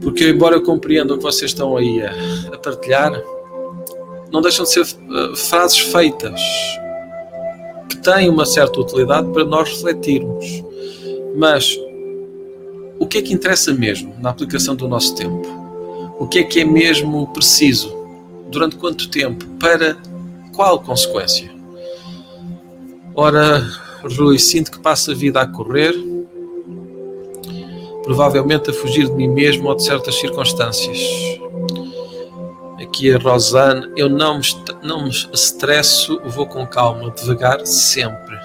porque 0.00 0.28
embora 0.28 0.56
eu 0.56 0.62
compreenda 0.62 1.14
o 1.14 1.16
que 1.16 1.22
vocês 1.22 1.52
estão 1.52 1.76
aí 1.76 2.02
a, 2.02 2.12
a 2.52 2.58
partilhar, 2.58 3.12
não 4.30 4.42
deixam 4.42 4.64
de 4.64 4.72
ser 4.72 4.82
uh, 4.82 5.36
frases 5.36 5.78
feitas 5.78 6.40
que 7.88 7.96
têm 7.98 8.28
uma 8.28 8.44
certa 8.44 8.80
utilidade 8.80 9.30
para 9.32 9.44
nós 9.44 9.70
refletirmos. 9.70 10.44
Mas 11.36 11.78
o 12.98 13.06
que 13.06 13.18
é 13.18 13.22
que 13.22 13.32
interessa 13.32 13.72
mesmo 13.72 14.14
na 14.20 14.30
aplicação 14.30 14.74
do 14.74 14.88
nosso 14.88 15.14
tempo? 15.14 15.63
O 16.18 16.26
que 16.28 16.38
é 16.40 16.44
que 16.44 16.60
é 16.60 16.64
mesmo 16.64 17.26
preciso? 17.28 17.92
Durante 18.48 18.76
quanto 18.76 19.10
tempo? 19.10 19.44
Para 19.58 19.96
qual 20.54 20.80
consequência? 20.80 21.50
Ora, 23.14 23.60
Rui, 24.16 24.38
sinto 24.38 24.70
que 24.70 24.78
passo 24.78 25.10
a 25.10 25.14
vida 25.14 25.40
a 25.40 25.46
correr, 25.46 25.94
provavelmente 28.04 28.70
a 28.70 28.72
fugir 28.72 29.06
de 29.06 29.12
mim 29.12 29.28
mesmo 29.28 29.68
ou 29.68 29.74
de 29.74 29.84
certas 29.84 30.14
circunstâncias. 30.16 30.98
Aqui 32.80 33.12
a 33.12 33.18
Rosane, 33.18 33.90
eu 33.96 34.08
não 34.08 34.38
me, 34.38 34.44
não 34.82 35.04
me 35.04 35.10
estresso, 35.10 36.20
vou 36.26 36.46
com 36.46 36.66
calma, 36.66 37.10
devagar, 37.10 37.66
sempre. 37.66 38.38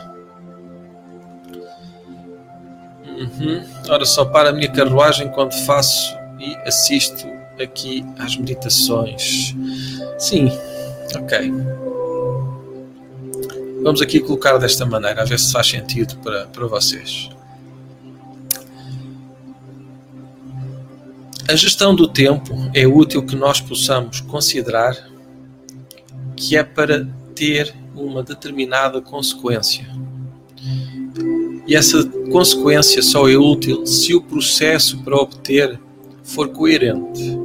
Uhum. 3.06 3.64
Ora, 3.90 4.06
só 4.06 4.24
para 4.24 4.50
a 4.50 4.54
minha 4.54 4.72
carruagem 4.72 5.30
quando 5.30 5.54
faço 5.66 6.18
e 6.40 6.56
assisto 6.66 7.39
aqui 7.64 8.06
às 8.18 8.36
meditações. 8.38 9.56
Sim, 10.18 10.52
ok. 11.16 11.52
Vamos 13.82 14.02
aqui 14.02 14.20
colocar 14.20 14.58
desta 14.58 14.86
maneira, 14.86 15.22
a 15.22 15.26
ver 15.26 15.40
se 15.40 15.52
faz 15.52 15.68
sentido 15.68 16.16
para, 16.18 16.48
para 16.48 16.68
vocês. 16.68 17.30
A 21.48 21.56
gestão 21.56 21.96
do 21.96 22.08
tempo 22.08 22.54
é 22.74 22.86
útil 22.86 23.26
que 23.26 23.36
nós 23.36 23.60
possamos 23.60 24.22
considerar 24.22 24.96
que 26.36 26.56
é 26.56 26.64
para 26.64 27.08
ter 27.34 27.74
uma 27.96 28.22
determinada 28.22 29.02
consequência. 29.02 29.90
E 31.66 31.76
essa 31.76 32.04
consequência 32.32 33.02
só 33.02 33.30
é 33.30 33.36
útil 33.36 33.86
se 33.86 34.14
o 34.14 34.22
processo 34.22 35.04
para 35.04 35.16
obter 35.16 35.80
for 36.24 36.50
coerente. 36.50 37.39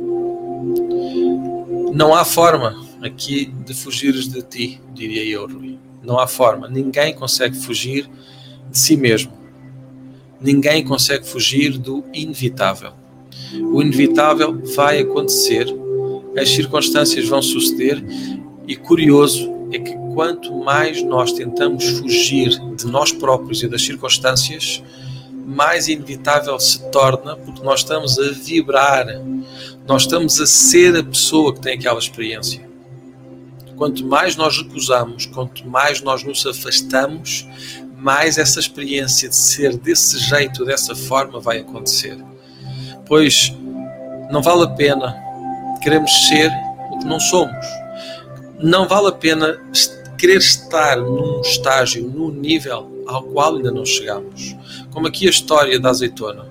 Não 1.94 2.12
há 2.12 2.24
forma 2.24 2.84
aqui 3.00 3.44
de 3.64 3.72
fugires 3.72 4.26
de 4.26 4.42
ti, 4.42 4.80
diria 4.92 5.24
eu, 5.24 5.46
Rui. 5.46 5.78
Não 6.02 6.18
há 6.18 6.26
forma. 6.26 6.68
Ninguém 6.68 7.14
consegue 7.14 7.56
fugir 7.56 8.10
de 8.68 8.76
si 8.76 8.96
mesmo. 8.96 9.32
Ninguém 10.40 10.82
consegue 10.82 11.24
fugir 11.24 11.78
do 11.78 12.04
inevitável. 12.12 12.94
O 13.72 13.80
inevitável 13.80 14.60
vai 14.74 14.98
acontecer, 14.98 15.68
as 16.36 16.50
circunstâncias 16.50 17.28
vão 17.28 17.40
suceder 17.40 18.04
e 18.66 18.74
curioso 18.74 19.48
é 19.70 19.78
que 19.78 19.94
quanto 20.14 20.52
mais 20.52 21.00
nós 21.00 21.32
tentamos 21.32 21.84
fugir 22.00 22.58
de 22.74 22.86
nós 22.86 23.12
próprios 23.12 23.62
e 23.62 23.68
das 23.68 23.82
circunstâncias, 23.82 24.82
mais 25.44 25.88
inevitável 25.88 26.58
se 26.58 26.82
torna, 26.90 27.36
porque 27.36 27.62
nós 27.62 27.80
estamos 27.80 28.18
a 28.18 28.30
vibrar, 28.32 29.06
nós 29.86 30.02
estamos 30.02 30.40
a 30.40 30.46
ser 30.46 30.96
a 30.96 31.04
pessoa 31.04 31.52
que 31.54 31.60
tem 31.60 31.74
aquela 31.74 31.98
experiência. 31.98 32.66
Quanto 33.76 34.06
mais 34.06 34.36
nós 34.36 34.56
recusamos, 34.56 35.26
quanto 35.26 35.66
mais 35.68 36.00
nós 36.00 36.22
nos 36.22 36.46
afastamos, 36.46 37.46
mais 37.96 38.38
essa 38.38 38.60
experiência 38.60 39.28
de 39.28 39.36
ser 39.36 39.76
desse 39.76 40.18
jeito, 40.18 40.64
dessa 40.64 40.94
forma, 40.94 41.40
vai 41.40 41.58
acontecer. 41.58 42.16
Pois 43.06 43.52
não 44.30 44.42
vale 44.42 44.64
a 44.64 44.68
pena 44.68 45.14
queremos 45.82 46.10
ser 46.28 46.50
o 46.90 46.98
que 46.98 47.04
não 47.04 47.20
somos. 47.20 47.66
Não 48.58 48.88
vale 48.88 49.08
a 49.08 49.12
pena 49.12 49.60
querer 50.16 50.38
estar 50.38 50.96
num 50.96 51.40
estágio, 51.42 52.08
num 52.08 52.30
nível 52.30 52.93
ao 53.06 53.22
qual 53.22 53.56
ainda 53.56 53.70
não 53.70 53.84
chegamos. 53.84 54.54
Como 54.90 55.06
aqui 55.06 55.26
a 55.26 55.30
história 55.30 55.78
da 55.78 55.90
azeitona. 55.90 56.46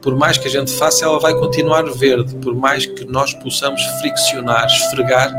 Por 0.00 0.16
mais 0.16 0.38
que 0.38 0.46
a 0.46 0.50
gente 0.50 0.72
faça, 0.72 1.04
ela 1.04 1.18
vai 1.18 1.34
continuar 1.34 1.82
verde. 1.92 2.34
Por 2.36 2.54
mais 2.54 2.86
que 2.86 3.04
nós 3.04 3.34
possamos 3.34 3.82
friccionar, 4.00 4.66
esfregar, 4.66 5.32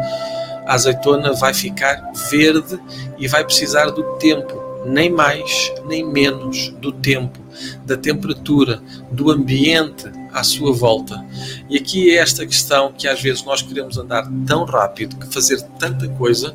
a 0.66 0.74
azeitona 0.74 1.34
vai 1.34 1.54
ficar 1.54 2.12
verde 2.30 2.80
e 3.18 3.28
vai 3.28 3.44
precisar 3.44 3.90
do 3.90 4.04
tempo 4.18 4.68
nem 4.88 5.10
mais 5.10 5.72
nem 5.86 6.06
menos 6.06 6.70
do 6.80 6.92
tempo, 6.92 7.40
da 7.86 7.98
temperatura, 7.98 8.82
do 9.12 9.32
ambiente 9.32 10.10
à 10.32 10.44
sua 10.44 10.72
volta. 10.72 11.24
E 11.70 11.78
aqui 11.78 12.12
é 12.12 12.18
esta 12.18 12.46
questão 12.46 12.94
que 12.94 13.08
às 13.08 13.22
vezes 13.22 13.44
nós 13.44 13.62
queremos 13.62 13.98
andar 13.98 14.28
tão 14.46 14.64
rápido, 14.66 15.18
que 15.18 15.34
fazer 15.34 15.62
tanta 15.80 16.08
coisa, 16.10 16.54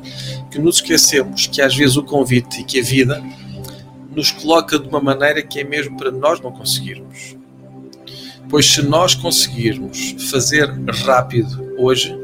que 0.49 0.57
nos 0.57 0.77
esquecemos 0.77 1.47
que 1.47 1.61
às 1.61 1.75
vezes 1.75 1.95
o 1.95 2.03
convite 2.03 2.61
e 2.61 2.63
que 2.63 2.79
a 2.79 2.83
vida 2.83 3.21
nos 4.15 4.31
coloca 4.31 4.77
de 4.77 4.87
uma 4.87 4.99
maneira 4.99 5.41
que 5.41 5.59
é 5.59 5.63
mesmo 5.63 5.97
para 5.97 6.11
nós 6.11 6.39
não 6.39 6.51
conseguirmos. 6.51 7.35
Pois 8.49 8.65
se 8.65 8.81
nós 8.81 9.15
conseguirmos 9.15 10.15
fazer 10.29 10.69
rápido 11.05 11.75
hoje, 11.77 12.15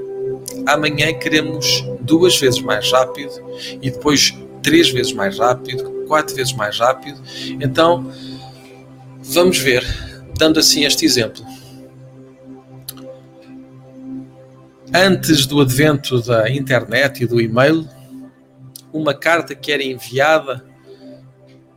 amanhã 0.67 1.13
queremos 1.13 1.83
duas 2.01 2.37
vezes 2.37 2.61
mais 2.61 2.91
rápido 2.91 3.31
e 3.81 3.89
depois 3.89 4.35
três 4.61 4.89
vezes 4.89 5.13
mais 5.13 5.39
rápido, 5.39 6.05
quatro 6.07 6.35
vezes 6.35 6.53
mais 6.53 6.77
rápido. 6.77 7.19
Então, 7.59 8.11
vamos 9.23 9.57
ver, 9.57 9.83
dando 10.37 10.59
assim 10.59 10.85
este 10.85 11.05
exemplo. 11.05 11.43
Antes 14.93 15.45
do 15.45 15.61
advento 15.61 16.21
da 16.21 16.49
internet 16.49 17.23
e 17.23 17.27
do 17.27 17.39
e-mail, 17.39 17.87
uma 18.91 19.13
carta 19.13 19.53
que 19.53 19.71
era 19.71 19.83
enviada 19.83 20.68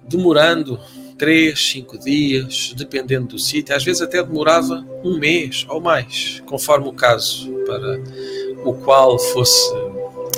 demorando 0.09 0.79
três, 1.17 1.71
cinco 1.71 1.99
dias, 1.99 2.75
dependendo 2.77 3.29
do 3.29 3.39
sítio, 3.39 3.75
às 3.75 3.85
vezes 3.85 4.03
até 4.03 4.23
demorava 4.23 4.85
um 5.05 5.19
mês 5.19 5.65
ou 5.69 5.81
mais, 5.81 6.43
conforme 6.47 6.89
o 6.89 6.93
caso 6.93 7.53
para 7.65 8.01
o 8.65 8.75
qual 8.75 9.19
fosse 9.19 9.73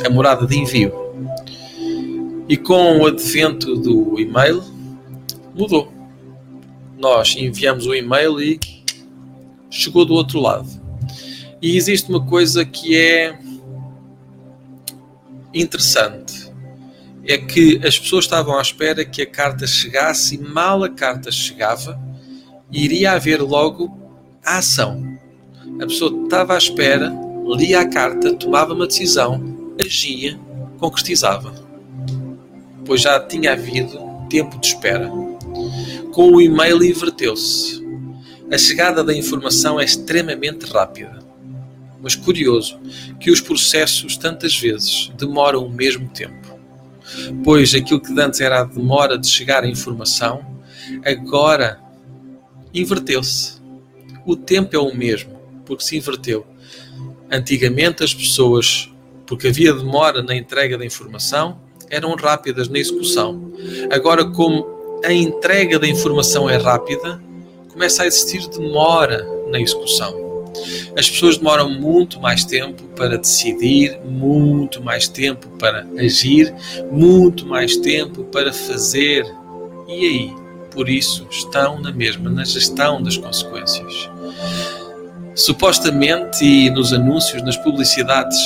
a 0.04 0.10
morada 0.10 0.46
de 0.46 0.58
envio. 0.58 0.92
E 2.48 2.56
com 2.56 2.98
o 2.98 3.06
advento 3.06 3.76
do 3.76 4.20
e-mail, 4.20 4.62
mudou. 5.54 5.90
Nós 6.98 7.34
enviamos 7.36 7.86
o 7.86 7.94
e-mail 7.94 8.40
e 8.40 8.60
chegou 9.70 10.04
do 10.04 10.14
outro 10.14 10.40
lado. 10.40 10.68
E 11.62 11.76
existe 11.76 12.10
uma 12.10 12.24
coisa 12.24 12.64
que 12.64 12.96
é 12.96 13.38
interessante. 15.54 16.23
É 17.26 17.38
que 17.38 17.80
as 17.84 17.98
pessoas 17.98 18.24
estavam 18.24 18.58
à 18.58 18.62
espera 18.62 19.04
que 19.04 19.22
a 19.22 19.26
carta 19.26 19.66
chegasse 19.66 20.34
e 20.34 20.38
mal 20.38 20.84
a 20.84 20.90
carta 20.90 21.32
chegava, 21.32 22.00
iria 22.70 23.12
haver 23.12 23.40
logo 23.40 23.96
a 24.44 24.58
ação. 24.58 25.18
A 25.80 25.86
pessoa 25.86 26.24
estava 26.24 26.54
à 26.54 26.58
espera 26.58 27.24
lia 27.52 27.80
a 27.80 27.88
carta, 27.88 28.32
tomava 28.34 28.72
uma 28.72 28.86
decisão, 28.86 29.74
agia, 29.78 30.38
concretizava. 30.78 31.54
Pois 32.86 33.02
já 33.02 33.20
tinha 33.20 33.52
havido 33.52 33.98
tempo 34.30 34.58
de 34.58 34.68
espera. 34.68 35.10
Com 36.12 36.32
o 36.32 36.40
e-mail 36.40 36.82
inverteu-se. 36.82 37.84
A 38.50 38.56
chegada 38.56 39.02
da 39.02 39.14
informação 39.14 39.78
é 39.78 39.84
extremamente 39.84 40.64
rápida. 40.66 41.22
Mas 42.00 42.14
curioso 42.14 42.78
que 43.18 43.30
os 43.30 43.40
processos 43.40 44.16
tantas 44.16 44.56
vezes 44.56 45.10
demoram 45.18 45.64
o 45.64 45.70
mesmo 45.70 46.08
tempo. 46.08 46.43
Pois 47.42 47.74
aquilo 47.74 48.00
que 48.00 48.18
antes 48.20 48.40
era 48.40 48.60
a 48.60 48.64
demora 48.64 49.18
de 49.18 49.26
chegar 49.26 49.64
à 49.64 49.68
informação, 49.68 50.44
agora 51.04 51.80
inverteu-se. 52.72 53.62
O 54.26 54.36
tempo 54.36 54.74
é 54.74 54.78
o 54.78 54.94
mesmo, 54.94 55.38
porque 55.64 55.84
se 55.84 55.96
inverteu 55.96 56.46
Antigamente 57.30 58.04
as 58.04 58.14
pessoas, 58.14 58.90
porque 59.26 59.48
havia 59.48 59.72
demora 59.72 60.22
na 60.22 60.36
entrega 60.36 60.76
da 60.76 60.84
informação, 60.84 61.58
eram 61.90 62.14
rápidas 62.14 62.68
na 62.68 62.78
execução. 62.78 63.52
Agora, 63.90 64.24
como 64.24 64.66
a 65.04 65.12
entrega 65.12 65.78
da 65.78 65.88
informação 65.88 66.48
é 66.48 66.56
rápida, 66.56 67.20
começa 67.68 68.02
a 68.02 68.06
existir 68.06 68.46
demora 68.48 69.26
na 69.48 69.60
execução. 69.60 70.23
As 70.96 71.08
pessoas 71.08 71.38
demoram 71.38 71.68
muito 71.70 72.20
mais 72.20 72.44
tempo 72.44 72.82
para 72.96 73.18
decidir, 73.18 73.98
muito 74.04 74.82
mais 74.82 75.08
tempo 75.08 75.48
para 75.58 75.86
agir, 75.98 76.54
muito 76.90 77.46
mais 77.46 77.76
tempo 77.76 78.24
para 78.24 78.52
fazer. 78.52 79.24
E 79.88 79.92
aí? 79.92 80.44
Por 80.70 80.88
isso, 80.88 81.26
estão 81.30 81.80
na 81.80 81.92
mesma, 81.92 82.28
na 82.28 82.44
gestão 82.44 83.00
das 83.00 83.16
consequências. 83.16 84.10
Supostamente, 85.34 86.44
e 86.44 86.70
nos 86.70 86.92
anúncios, 86.92 87.42
nas 87.42 87.56
publicidades 87.56 88.38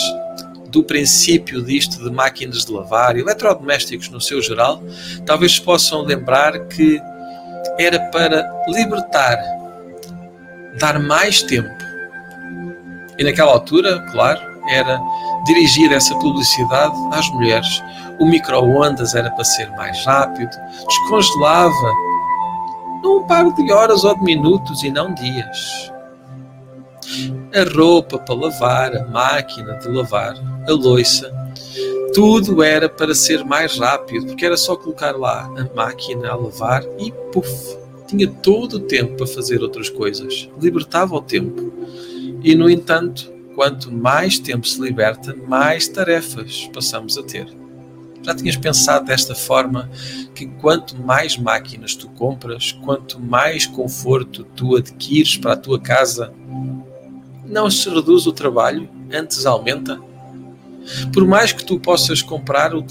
do 0.68 0.84
princípio 0.84 1.62
disto 1.62 2.02
de 2.02 2.10
máquinas 2.10 2.64
de 2.64 2.72
lavar, 2.72 3.16
eletrodomésticos 3.16 4.08
no 4.10 4.20
seu 4.20 4.42
geral, 4.42 4.82
talvez 5.24 5.54
se 5.54 5.62
possam 5.62 6.02
lembrar 6.02 6.66
que 6.66 7.00
era 7.78 7.98
para 8.10 8.46
libertar, 8.68 9.38
dar 10.78 10.98
mais 10.98 11.42
tempo. 11.42 11.87
E 13.18 13.24
naquela 13.24 13.52
altura, 13.52 14.00
claro, 14.12 14.40
era 14.68 15.00
dirigir 15.44 15.92
essa 15.92 16.14
publicidade 16.18 16.94
às 17.12 17.28
mulheres. 17.30 17.82
O 18.20 18.26
micro-ondas 18.26 19.14
era 19.14 19.30
para 19.30 19.44
ser 19.44 19.68
mais 19.70 20.04
rápido, 20.04 20.50
descongelava 20.86 21.92
num 23.02 23.24
par 23.26 23.52
de 23.52 23.72
horas 23.72 24.04
ou 24.04 24.14
de 24.16 24.24
minutos 24.24 24.82
e 24.82 24.90
não 24.90 25.14
dias 25.14 25.90
a 27.54 27.62
roupa 27.74 28.18
para 28.18 28.34
lavar, 28.34 28.96
a 28.96 29.04
máquina 29.06 29.74
de 29.74 29.88
lavar, 29.88 30.34
a 30.66 30.72
louça. 30.72 31.32
Tudo 32.14 32.62
era 32.62 32.88
para 32.88 33.14
ser 33.14 33.44
mais 33.44 33.78
rápido, 33.78 34.26
porque 34.26 34.44
era 34.44 34.56
só 34.56 34.76
colocar 34.76 35.16
lá 35.16 35.50
a 35.56 35.74
máquina 35.74 36.30
a 36.30 36.36
lavar 36.36 36.84
e 36.98 37.12
puf, 37.32 37.76
tinha 38.06 38.26
todo 38.26 38.74
o 38.74 38.80
tempo 38.80 39.16
para 39.16 39.26
fazer 39.26 39.62
outras 39.62 39.88
coisas. 39.88 40.48
Libertava 40.60 41.14
o 41.14 41.22
tempo. 41.22 41.72
E 42.48 42.54
no 42.54 42.70
entanto, 42.70 43.30
quanto 43.54 43.92
mais 43.92 44.38
tempo 44.38 44.66
se 44.66 44.80
liberta, 44.80 45.36
mais 45.46 45.86
tarefas 45.86 46.66
passamos 46.72 47.18
a 47.18 47.22
ter. 47.22 47.46
Já 48.22 48.34
tinhas 48.34 48.56
pensado 48.56 49.04
desta 49.04 49.34
forma 49.34 49.90
que 50.34 50.46
quanto 50.46 50.96
mais 50.96 51.36
máquinas 51.36 51.94
tu 51.94 52.08
compras, 52.08 52.72
quanto 52.72 53.20
mais 53.20 53.66
conforto 53.66 54.44
tu 54.56 54.76
adquires 54.76 55.36
para 55.36 55.52
a 55.52 55.56
tua 55.58 55.78
casa, 55.78 56.32
não 57.44 57.70
se 57.70 57.86
reduz 57.90 58.26
o 58.26 58.32
trabalho, 58.32 58.88
antes 59.12 59.44
aumenta. 59.44 60.00
Por 61.12 61.26
mais 61.26 61.52
que 61.52 61.62
tu 61.62 61.78
possas 61.78 62.22
comprar 62.22 62.74
o, 62.74 62.82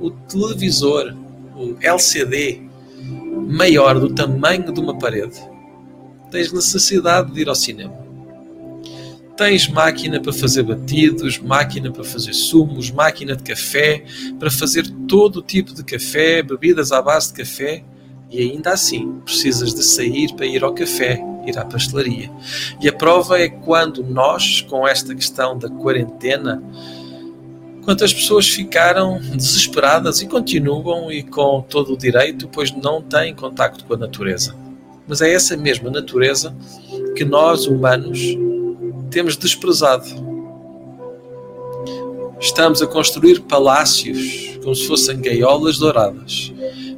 o 0.00 0.10
televisor, 0.10 1.14
o 1.54 1.76
LCD, 1.82 2.62
maior 3.46 4.00
do 4.00 4.08
tamanho 4.14 4.72
de 4.72 4.80
uma 4.80 4.96
parede, 4.96 5.38
tens 6.30 6.50
necessidade 6.50 7.30
de 7.30 7.42
ir 7.42 7.50
ao 7.50 7.54
cinema. 7.54 8.01
Tens 9.42 9.66
máquina 9.66 10.20
para 10.20 10.32
fazer 10.32 10.62
batidos, 10.62 11.36
máquina 11.36 11.90
para 11.90 12.04
fazer 12.04 12.32
sumos, 12.32 12.92
máquina 12.92 13.34
de 13.34 13.42
café, 13.42 14.04
para 14.38 14.48
fazer 14.48 14.88
todo 15.08 15.40
o 15.40 15.42
tipo 15.42 15.74
de 15.74 15.82
café, 15.82 16.44
bebidas 16.44 16.92
à 16.92 17.02
base 17.02 17.32
de 17.32 17.42
café, 17.42 17.82
e 18.30 18.40
ainda 18.40 18.70
assim 18.70 19.20
precisas 19.24 19.74
de 19.74 19.82
sair 19.82 20.32
para 20.34 20.46
ir 20.46 20.62
ao 20.62 20.72
café, 20.72 21.20
ir 21.44 21.58
à 21.58 21.64
pastelaria. 21.64 22.30
E 22.80 22.88
a 22.88 22.92
prova 22.92 23.36
é 23.36 23.48
quando 23.48 24.04
nós, 24.04 24.60
com 24.60 24.86
esta 24.86 25.12
questão 25.12 25.58
da 25.58 25.68
quarentena, 25.68 26.62
quantas 27.84 28.14
pessoas 28.14 28.48
ficaram 28.48 29.20
desesperadas 29.34 30.22
e 30.22 30.28
continuam 30.28 31.10
e 31.10 31.24
com 31.24 31.66
todo 31.68 31.94
o 31.94 31.98
direito, 31.98 32.46
pois 32.46 32.70
não 32.70 33.02
têm 33.02 33.34
contacto 33.34 33.84
com 33.86 33.94
a 33.94 33.98
natureza. 33.98 34.54
Mas 35.08 35.20
é 35.20 35.34
essa 35.34 35.56
mesma 35.56 35.90
natureza 35.90 36.54
que 37.16 37.24
nós, 37.24 37.66
humanos, 37.66 38.20
temos 39.12 39.36
desprezado. 39.36 40.06
Estamos 42.40 42.82
a 42.82 42.86
construir 42.88 43.40
palácios 43.42 44.58
como 44.62 44.74
se 44.74 44.88
fossem 44.88 45.20
gaiolas 45.20 45.78
douradas 45.78 46.52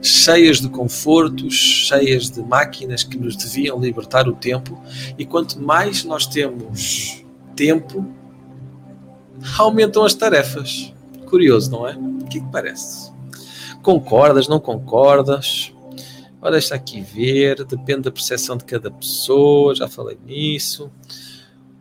cheias 0.05 0.61
de 0.61 0.69
confortos, 0.69 1.55
cheias 1.55 2.31
de 2.31 2.43
máquinas 2.43 3.03
que 3.03 3.17
nos 3.17 3.37
deviam 3.37 3.81
libertar 3.81 4.29
o 4.29 4.35
tempo, 4.35 4.79
e 5.19 5.25
quanto 5.25 5.59
mais 5.59 6.05
nós 6.05 6.27
temos 6.27 7.25
tempo, 7.57 8.07
aumentam 9.59 10.05
as 10.05 10.13
tarefas. 10.13 10.93
Curioso, 11.27 11.71
não 11.71 11.89
é? 11.89 11.97
O 11.97 12.27
que, 12.27 12.39
é 12.39 12.41
que 12.43 12.53
parece? 12.53 13.11
Concordas, 13.83 14.47
não 14.47 14.61
concordas? 14.61 15.73
Ora, 16.41 16.53
deixa 16.53 16.75
aqui 16.75 17.01
ver, 17.01 17.65
depende 17.65 18.03
da 18.03 18.13
percepção 18.13 18.59
de 18.59 18.65
cada 18.65 18.91
pessoa, 18.91 19.75
já 19.75 19.89
falei 19.89 20.19
nisso. 20.27 20.91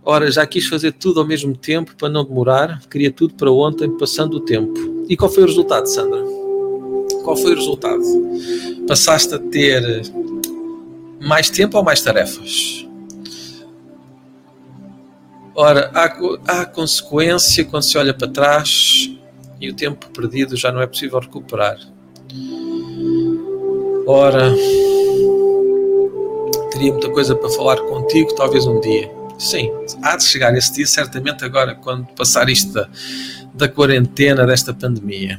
Ora, 0.06 0.30
já 0.30 0.46
quis 0.46 0.68
fazer 0.68 0.92
tudo 0.92 1.22
ao 1.22 1.26
mesmo 1.26 1.56
tempo 1.56 1.96
para 1.96 2.10
não 2.10 2.26
demorar, 2.26 2.82
queria 2.90 3.12
tudo 3.12 3.36
para 3.36 3.50
ontem, 3.50 3.90
passando 3.98 4.36
o 4.36 4.40
tempo. 4.42 5.06
E 5.08 5.16
qual 5.16 5.32
foi 5.32 5.44
o 5.44 5.46
resultado, 5.46 5.88
Sandra? 5.88 6.22
Qual 7.24 7.38
foi 7.38 7.54
o 7.54 7.56
resultado? 7.56 8.04
Passaste 8.86 9.34
a 9.34 9.40
ter 9.40 9.82
mais 11.22 11.50
tempo 11.50 11.78
ou 11.78 11.84
mais 11.84 12.02
tarefas? 12.02 12.86
Ora, 15.56 15.90
há, 15.94 16.06
há 16.48 16.66
consequência 16.66 17.64
quando 17.64 17.84
se 17.84 17.98
olha 17.98 18.14
para 18.14 18.28
trás 18.28 19.10
e 19.62 19.70
o 19.70 19.74
tempo 19.74 20.10
perdido 20.10 20.58
já 20.58 20.70
não 20.70 20.82
é 20.82 20.88
possível 20.88 21.20
recuperar. 21.20 21.78
Ora, 24.06 24.54
teria 26.72 26.92
muita 26.92 27.10
coisa 27.10 27.36
para 27.36 27.50
falar 27.52 27.78
contigo, 27.84 28.36
talvez 28.36 28.66
um 28.68 28.82
dia. 28.82 29.23
Sim, 29.44 29.70
há 30.02 30.16
de 30.16 30.24
chegar 30.24 30.56
esse 30.56 30.72
dia, 30.72 30.88
certamente 30.88 31.44
agora, 31.44 31.76
quando 31.76 32.08
passar 32.14 32.48
isto 32.48 32.72
da, 32.72 32.88
da 33.54 33.68
quarentena, 33.68 34.46
desta 34.48 34.74
pandemia. 34.74 35.38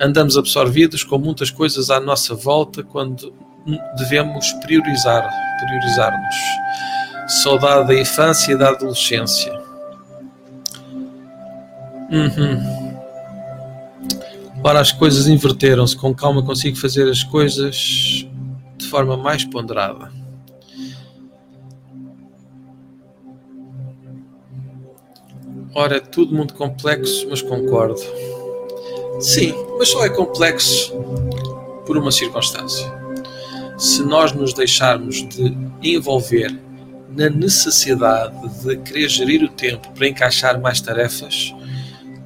Andamos 0.00 0.38
absorvidos 0.38 1.04
com 1.04 1.18
muitas 1.18 1.50
coisas 1.50 1.90
à 1.90 2.00
nossa 2.00 2.34
volta 2.34 2.82
quando 2.82 3.34
devemos 3.98 4.50
priorizar, 4.64 5.30
priorizar-nos. 5.60 6.34
Saudade 7.42 7.88
da 7.88 8.00
infância 8.00 8.52
e 8.52 8.56
da 8.56 8.70
adolescência. 8.70 9.60
Uhum. 12.10 12.96
Ora, 14.64 14.80
as 14.80 14.90
coisas 14.90 15.28
inverteram-se. 15.28 15.94
Com 15.94 16.14
calma 16.14 16.42
consigo 16.42 16.78
fazer 16.78 17.10
as 17.10 17.22
coisas 17.22 18.26
de 18.78 18.86
forma 18.88 19.18
mais 19.18 19.44
ponderada. 19.44 20.21
Ora, 25.74 26.00
tudo 26.00 26.34
muito 26.34 26.54
complexo, 26.54 27.26
mas 27.30 27.40
concordo. 27.40 28.00
Sim, 29.20 29.54
mas 29.78 29.88
só 29.88 30.04
é 30.04 30.10
complexo 30.10 30.92
por 31.86 31.96
uma 31.96 32.12
circunstância. 32.12 32.92
Se 33.78 34.02
nós 34.02 34.32
nos 34.32 34.52
deixarmos 34.52 35.26
de 35.28 35.56
envolver 35.82 36.54
na 37.16 37.30
necessidade 37.30 38.34
de 38.62 38.76
querer 38.78 39.08
gerir 39.08 39.42
o 39.44 39.48
tempo 39.48 39.90
para 39.92 40.08
encaixar 40.08 40.60
mais 40.60 40.80
tarefas, 40.80 41.54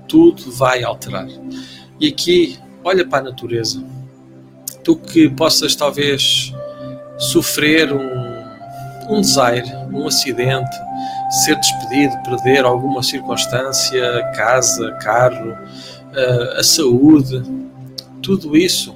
tudo 0.08 0.50
vai 0.52 0.82
alterar. 0.82 1.28
E 2.00 2.08
aqui, 2.08 2.58
olha 2.82 3.06
para 3.06 3.18
a 3.18 3.30
natureza. 3.30 3.82
Tu 4.82 4.96
que 4.96 5.28
possas 5.30 5.74
talvez 5.74 6.52
sofrer 7.18 7.92
um, 7.92 9.16
um 9.16 9.20
desaire, 9.20 9.70
um 9.92 10.06
acidente, 10.06 10.76
ser 11.30 11.56
despedido, 11.56 12.16
perder 12.22 12.64
alguma 12.64 13.02
circunstância, 13.02 14.22
casa, 14.34 14.92
carro, 15.02 15.56
eh, 16.14 16.56
a 16.58 16.62
saúde, 16.62 17.42
tudo 18.22 18.56
isso 18.56 18.94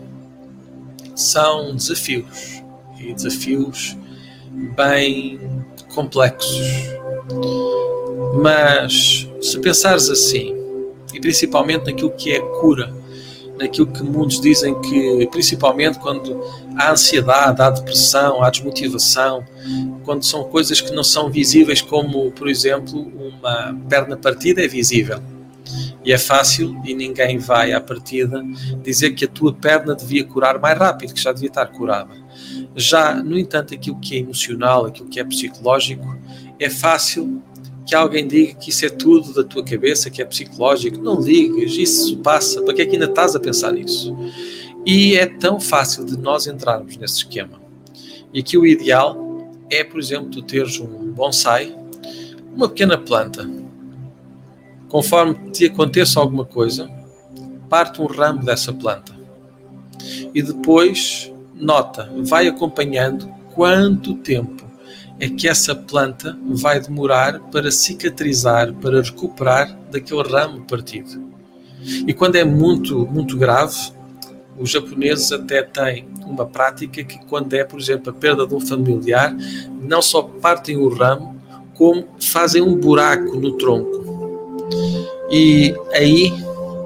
são 1.14 1.74
desafios 1.74 2.62
e 2.98 3.12
desafios 3.12 3.96
bem 4.76 5.38
complexos. 5.94 6.60
Mas 8.40 9.28
se 9.40 9.58
pensares 9.60 10.08
assim, 10.08 10.54
e 11.12 11.20
principalmente 11.20 11.86
naquilo 11.86 12.10
que 12.12 12.32
é 12.32 12.40
cura, 12.60 12.92
naquilo 13.60 13.86
que 13.86 14.02
muitos 14.02 14.40
dizem 14.40 14.80
que, 14.80 15.28
principalmente 15.30 15.98
quando 15.98 16.42
há 16.76 16.92
ansiedade, 16.92 17.60
há 17.60 17.68
depressão, 17.68 18.42
há 18.42 18.48
desmotivação, 18.48 19.44
quando 20.02 20.24
são 20.24 20.44
coisas 20.44 20.80
que 20.80 20.90
não 20.92 21.04
são 21.04 21.30
visíveis, 21.30 21.82
como, 21.82 22.32
por 22.32 22.48
exemplo, 22.48 23.00
uma 23.00 23.78
perna 23.88 24.16
partida 24.16 24.64
é 24.64 24.66
visível. 24.66 25.20
E 26.02 26.12
é 26.12 26.18
fácil, 26.18 26.80
e 26.84 26.94
ninguém 26.94 27.38
vai 27.38 27.72
à 27.72 27.80
partida 27.80 28.42
dizer 28.82 29.10
que 29.10 29.26
a 29.26 29.28
tua 29.28 29.52
perna 29.52 29.94
devia 29.94 30.24
curar 30.24 30.58
mais 30.58 30.76
rápido, 30.78 31.12
que 31.12 31.20
já 31.20 31.30
devia 31.30 31.48
estar 31.48 31.66
curada. 31.66 32.10
Já, 32.74 33.14
no 33.14 33.38
entanto, 33.38 33.74
aquilo 33.74 34.00
que 34.00 34.16
é 34.16 34.20
emocional, 34.20 34.86
aquilo 34.86 35.08
que 35.08 35.20
é 35.20 35.24
psicológico, 35.24 36.16
é 36.58 36.70
fácil 36.70 37.42
que 37.90 37.96
alguém 37.96 38.24
diga 38.24 38.54
que 38.54 38.70
isso 38.70 38.86
é 38.86 38.88
tudo 38.88 39.34
da 39.34 39.42
tua 39.42 39.64
cabeça, 39.64 40.08
que 40.08 40.22
é 40.22 40.24
psicológico. 40.24 41.02
Não 41.02 41.20
digas, 41.20 41.72
isso 41.72 42.16
passa. 42.18 42.62
Para 42.62 42.72
que 42.72 42.82
é 42.82 42.86
que 42.86 42.92
ainda 42.92 43.06
estás 43.06 43.34
a 43.34 43.40
pensar 43.40 43.72
nisso? 43.72 44.16
E 44.86 45.16
é 45.16 45.26
tão 45.26 45.58
fácil 45.58 46.04
de 46.04 46.16
nós 46.16 46.46
entrarmos 46.46 46.96
nesse 46.96 47.16
esquema. 47.16 47.60
E 48.32 48.38
aqui 48.38 48.56
o 48.56 48.64
ideal 48.64 49.50
é, 49.68 49.82
por 49.82 49.98
exemplo, 49.98 50.30
tu 50.30 50.40
teres 50.40 50.78
um 50.78 50.86
bonsai, 50.86 51.76
uma 52.54 52.68
pequena 52.68 52.96
planta. 52.96 53.50
Conforme 54.88 55.50
te 55.50 55.64
aconteça 55.64 56.20
alguma 56.20 56.44
coisa, 56.44 56.88
parte 57.68 58.00
um 58.00 58.06
ramo 58.06 58.44
dessa 58.44 58.72
planta. 58.72 59.18
E 60.32 60.40
depois, 60.40 61.32
nota, 61.56 62.08
vai 62.18 62.46
acompanhando 62.46 63.28
quanto 63.52 64.14
tempo 64.14 64.69
é 65.20 65.28
que 65.28 65.46
essa 65.46 65.74
planta 65.74 66.36
vai 66.46 66.80
demorar 66.80 67.38
para 67.50 67.70
cicatrizar, 67.70 68.72
para 68.74 69.02
recuperar 69.02 69.78
daquele 69.90 70.22
ramo 70.22 70.62
partido. 70.62 71.22
E 72.06 72.14
quando 72.14 72.36
é 72.36 72.44
muito, 72.44 73.06
muito 73.06 73.36
grave, 73.36 73.76
os 74.58 74.70
japoneses 74.70 75.30
até 75.30 75.62
têm 75.62 76.08
uma 76.26 76.46
prática 76.46 77.04
que, 77.04 77.18
quando 77.26 77.52
é, 77.52 77.64
por 77.64 77.78
exemplo, 77.78 78.10
a 78.10 78.12
perda 78.14 78.46
de 78.46 78.54
um 78.54 78.60
familiar, 78.60 79.36
não 79.80 80.00
só 80.00 80.22
partem 80.22 80.76
o 80.76 80.88
ramo, 80.88 81.36
como 81.74 82.06
fazem 82.20 82.62
um 82.62 82.74
buraco 82.74 83.36
no 83.36 83.52
tronco. 83.52 84.00
E 85.30 85.74
aí 85.92 86.32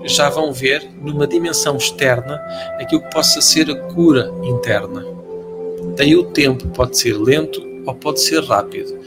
já 0.05 0.29
vão 0.29 0.53
ver, 0.53 0.89
numa 1.01 1.27
dimensão 1.27 1.77
externa, 1.77 2.41
aquilo 2.81 3.01
que 3.03 3.11
possa 3.11 3.41
ser 3.41 3.71
a 3.71 3.77
cura 3.93 4.31
interna. 4.43 5.05
Daí 5.97 6.15
o 6.17 6.25
tempo 6.25 6.69
pode 6.69 6.99
ser 6.99 7.17
lento 7.17 7.74
ou 7.87 7.95
pode 7.95 8.21
ser 8.21 8.43
rápido. 8.43 8.99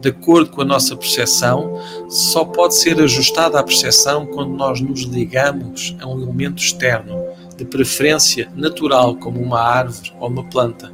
De 0.00 0.08
acordo 0.08 0.50
com 0.50 0.62
a 0.62 0.64
nossa 0.64 0.96
percepção, 0.96 1.80
só 2.08 2.44
pode 2.44 2.74
ser 2.74 3.00
ajustada 3.00 3.58
a 3.58 3.62
percepção 3.62 4.26
quando 4.26 4.52
nós 4.54 4.80
nos 4.80 5.02
ligamos 5.02 5.96
a 6.00 6.06
um 6.06 6.20
elemento 6.22 6.62
externo, 6.62 7.24
de 7.56 7.64
preferência 7.64 8.50
natural, 8.54 9.16
como 9.16 9.40
uma 9.40 9.60
árvore 9.60 10.12
ou 10.18 10.28
uma 10.28 10.44
planta. 10.44 10.92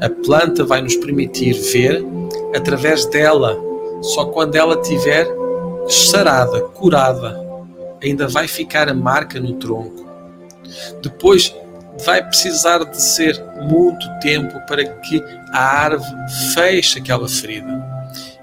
A 0.00 0.08
planta 0.08 0.64
vai 0.64 0.82
nos 0.82 0.96
permitir 0.96 1.54
ver 1.54 2.04
através 2.54 3.06
dela, 3.06 3.58
só 4.02 4.26
quando 4.26 4.56
ela 4.56 4.80
tiver 4.80 5.26
sarada, 5.88 6.60
curada, 6.60 7.40
ainda 8.02 8.28
vai 8.28 8.46
ficar 8.46 8.88
a 8.88 8.94
marca 8.94 9.40
no 9.40 9.54
tronco. 9.54 10.06
Depois 11.02 11.54
vai 12.04 12.26
precisar 12.26 12.84
de 12.84 13.00
ser 13.00 13.42
muito 13.60 14.06
tempo 14.20 14.60
para 14.66 14.84
que 14.84 15.22
a 15.52 15.84
árvore 15.84 16.30
feche 16.54 16.98
aquela 16.98 17.28
ferida. 17.28 17.80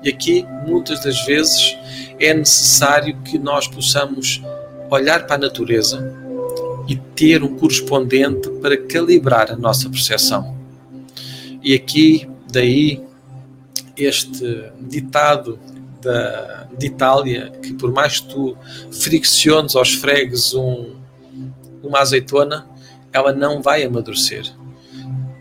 E 0.04 0.10
aqui, 0.10 0.46
muitas 0.66 1.04
das 1.04 1.26
vezes, 1.26 1.78
é 2.20 2.34
necessário 2.34 3.18
que 3.22 3.38
nós 3.38 3.68
possamos 3.68 4.42
olhar 4.90 5.26
para 5.26 5.36
a 5.36 5.40
natureza 5.40 6.16
e 6.88 6.96
ter 6.96 7.44
um 7.44 7.58
correspondente 7.58 8.50
para 8.62 8.78
calibrar 8.78 9.52
a 9.52 9.56
nossa 9.56 9.90
percepção. 9.90 10.56
E 11.62 11.74
aqui, 11.74 12.30
daí, 12.50 13.02
este 13.98 14.72
ditado 14.80 15.60
da, 16.02 16.68
de 16.78 16.88
Itália, 16.88 17.52
que 17.62 17.74
por 17.74 17.92
mais 17.92 18.20
que 18.20 18.30
tu 18.30 18.58
fricciones 18.92 19.76
aos 19.76 19.94
fregues 19.94 20.54
um, 20.54 20.96
uma 21.84 22.00
azeitona, 22.00 22.66
ela 23.14 23.34
não 23.34 23.62
vai 23.62 23.84
amadurecer. 23.84 24.46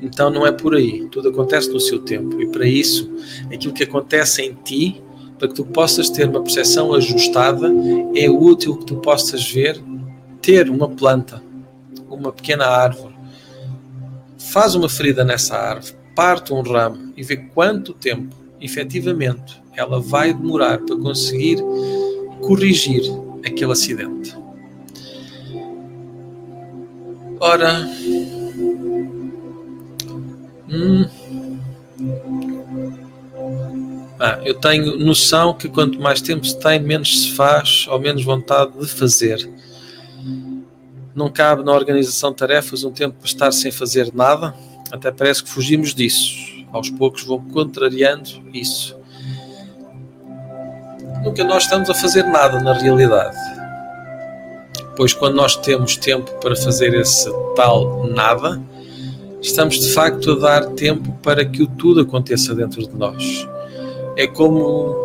Então 0.00 0.30
não 0.30 0.46
é 0.46 0.52
por 0.52 0.74
aí. 0.74 1.08
Tudo 1.10 1.30
acontece 1.30 1.70
no 1.70 1.80
seu 1.80 1.98
tempo. 1.98 2.40
E 2.40 2.46
para 2.46 2.66
isso, 2.66 3.10
aquilo 3.52 3.72
que 3.72 3.84
acontece 3.84 4.42
em 4.42 4.54
ti, 4.54 5.02
para 5.38 5.48
que 5.48 5.54
tu 5.54 5.64
possas 5.64 6.08
ter 6.10 6.28
uma 6.28 6.42
percepção 6.42 6.94
ajustada, 6.94 7.70
é 8.14 8.28
útil 8.28 8.76
que 8.76 8.86
tu 8.86 8.96
possas 8.96 9.50
ver, 9.50 9.82
ter 10.40 10.70
uma 10.70 10.88
planta, 10.88 11.42
uma 12.08 12.32
pequena 12.32 12.66
árvore. 12.66 13.14
Faz 14.38 14.74
uma 14.74 14.88
ferida 14.88 15.24
nessa 15.24 15.56
árvore, 15.56 15.94
parte 16.14 16.52
um 16.52 16.62
ramo 16.62 17.12
e 17.16 17.22
vê 17.22 17.36
quanto 17.36 17.92
tempo, 17.92 18.34
efetivamente, 18.60 19.60
ela 19.74 20.00
vai 20.00 20.32
demorar 20.32 20.78
para 20.78 20.96
conseguir 20.96 21.58
corrigir 22.40 23.02
aquele 23.44 23.72
acidente. 23.72 24.36
Ora. 27.40 27.88
Hum. 30.68 31.08
Ah, 34.18 34.40
eu 34.44 34.54
tenho 34.54 34.98
noção 34.98 35.52
que 35.52 35.68
quanto 35.68 36.00
mais 36.00 36.20
tempo 36.20 36.46
se 36.46 36.58
tem, 36.58 36.80
menos 36.80 37.22
se 37.22 37.32
faz 37.32 37.86
ou 37.88 37.98
menos 38.00 38.24
vontade 38.24 38.72
de 38.78 38.86
fazer. 38.86 39.50
Não 41.14 41.30
cabe 41.30 41.62
na 41.62 41.72
organização 41.72 42.30
de 42.30 42.36
tarefas 42.36 42.84
um 42.84 42.90
tempo 42.90 43.16
para 43.18 43.26
estar 43.26 43.52
sem 43.52 43.70
fazer 43.70 44.12
nada. 44.14 44.54
Até 44.90 45.10
parece 45.10 45.42
que 45.42 45.50
fugimos 45.50 45.94
disso. 45.94 46.64
Aos 46.72 46.90
poucos 46.90 47.24
vão 47.24 47.40
contrariando 47.40 48.30
isso. 48.52 48.96
Nunca 51.22 51.44
nós 51.44 51.64
estamos 51.64 51.90
a 51.90 51.94
fazer 51.94 52.24
nada 52.24 52.60
na 52.60 52.72
realidade 52.72 53.55
pois 54.96 55.12
quando 55.12 55.34
nós 55.34 55.56
temos 55.56 55.96
tempo 55.96 56.30
para 56.40 56.56
fazer 56.56 56.94
esse 56.94 57.30
tal 57.54 58.06
nada, 58.08 58.60
estamos 59.40 59.78
de 59.78 59.92
facto 59.92 60.32
a 60.32 60.34
dar 60.36 60.66
tempo 60.70 61.12
para 61.22 61.44
que 61.44 61.62
o 61.62 61.66
tudo 61.66 62.00
aconteça 62.00 62.54
dentro 62.54 62.86
de 62.86 62.94
nós. 62.96 63.46
É 64.16 64.26
como 64.26 65.04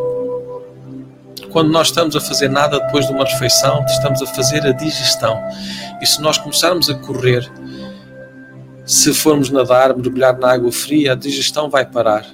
quando 1.52 1.70
nós 1.70 1.88
estamos 1.88 2.16
a 2.16 2.22
fazer 2.22 2.50
nada 2.50 2.80
depois 2.80 3.06
de 3.06 3.14
uma 3.14 3.26
refeição, 3.26 3.84
estamos 3.86 4.22
a 4.22 4.26
fazer 4.28 4.66
a 4.66 4.72
digestão. 4.72 5.38
E 6.02 6.06
se 6.06 6.22
nós 6.22 6.38
começarmos 6.38 6.90
a 6.90 6.94
correr 6.96 7.52
se 8.86 9.14
formos 9.14 9.50
nadar, 9.50 9.96
mergulhar 9.96 10.38
na 10.38 10.52
água 10.52 10.72
fria, 10.72 11.14
a 11.14 11.16
digestão 11.16 11.70
vai 11.70 11.86
parar. 11.86 12.26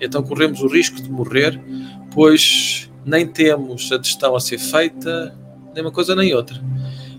Então 0.00 0.22
corremos 0.22 0.60
o 0.60 0.68
risco 0.68 1.00
de 1.00 1.10
morrer, 1.10 1.60
pois 2.12 2.90
nem 3.04 3.26
temos 3.26 3.90
a 3.90 3.96
digestão 3.96 4.36
a 4.36 4.40
ser 4.40 4.58
feita, 4.58 5.34
nem 5.76 5.84
uma 5.84 5.92
coisa 5.92 6.16
nem 6.16 6.34
outra. 6.34 6.58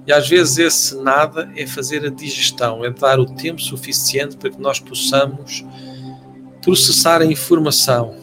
E 0.06 0.12
às 0.12 0.28
vezes 0.28 0.58
esse 0.58 0.98
nada 0.98 1.50
é 1.56 1.68
fazer 1.68 2.06
a 2.06 2.10
digestão, 2.10 2.84
é 2.84 2.90
dar 2.90 3.20
o 3.20 3.26
tempo 3.26 3.62
suficiente 3.62 4.36
para 4.36 4.50
que 4.50 4.60
nós 4.60 4.80
possamos 4.80 5.64
processar 6.62 7.22
a 7.22 7.26
informação, 7.26 8.16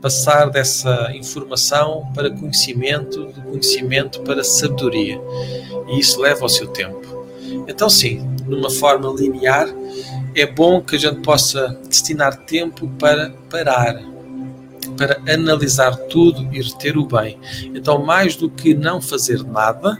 passar 0.00 0.48
dessa 0.48 1.12
informação 1.14 2.10
para 2.14 2.30
conhecimento, 2.30 3.26
do 3.26 3.42
conhecimento 3.42 4.20
para 4.22 4.42
sabedoria. 4.42 5.20
E 5.88 5.98
isso 5.98 6.20
leva 6.20 6.42
ao 6.42 6.48
seu 6.48 6.68
tempo. 6.68 7.26
Então, 7.68 7.90
sim, 7.90 8.20
numa 8.46 8.70
forma 8.70 9.12
linear, 9.16 9.68
é 10.34 10.46
bom 10.46 10.80
que 10.80 10.96
a 10.96 10.98
gente 10.98 11.20
possa 11.20 11.78
destinar 11.88 12.44
tempo 12.46 12.88
para 12.98 13.30
parar, 13.50 14.00
para 14.96 15.20
analisar 15.28 15.96
tudo 15.96 16.48
e 16.52 16.60
reter 16.60 16.96
o 16.96 17.06
bem. 17.06 17.38
Então, 17.74 18.04
mais 18.04 18.36
do 18.36 18.48
que 18.48 18.74
não 18.74 19.00
fazer 19.00 19.42
nada, 19.44 19.98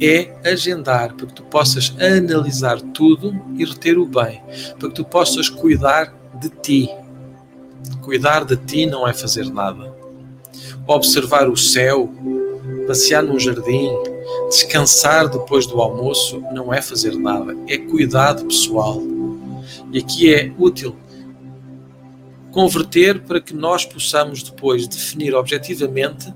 é 0.00 0.32
agendar 0.44 1.14
para 1.14 1.26
que 1.26 1.34
tu 1.34 1.42
possas 1.44 1.94
analisar 2.00 2.80
tudo 2.80 3.40
e 3.56 3.64
reter 3.64 3.98
o 3.98 4.06
bem, 4.06 4.42
para 4.78 4.88
que 4.88 4.94
tu 4.94 5.04
possas 5.04 5.48
cuidar 5.48 6.12
de 6.40 6.48
ti, 6.48 6.90
Cuidar 8.00 8.44
de 8.44 8.56
ti 8.56 8.86
não 8.86 9.06
é 9.06 9.12
fazer 9.12 9.46
nada. 9.52 9.92
Observar 10.86 11.48
o 11.48 11.56
céu, 11.56 12.12
passear 12.86 13.22
num 13.22 13.38
jardim, 13.38 13.90
descansar 14.48 15.28
depois 15.28 15.66
do 15.66 15.80
almoço 15.80 16.42
não 16.52 16.72
é 16.72 16.82
fazer 16.82 17.16
nada, 17.16 17.56
é 17.68 17.78
cuidado 17.78 18.44
pessoal. 18.44 19.00
E 19.92 19.98
aqui 19.98 20.34
é 20.34 20.52
útil 20.58 20.96
converter 22.52 23.20
para 23.22 23.40
que 23.40 23.54
nós 23.54 23.84
possamos 23.84 24.42
depois 24.42 24.86
definir 24.86 25.34
objetivamente 25.34 26.32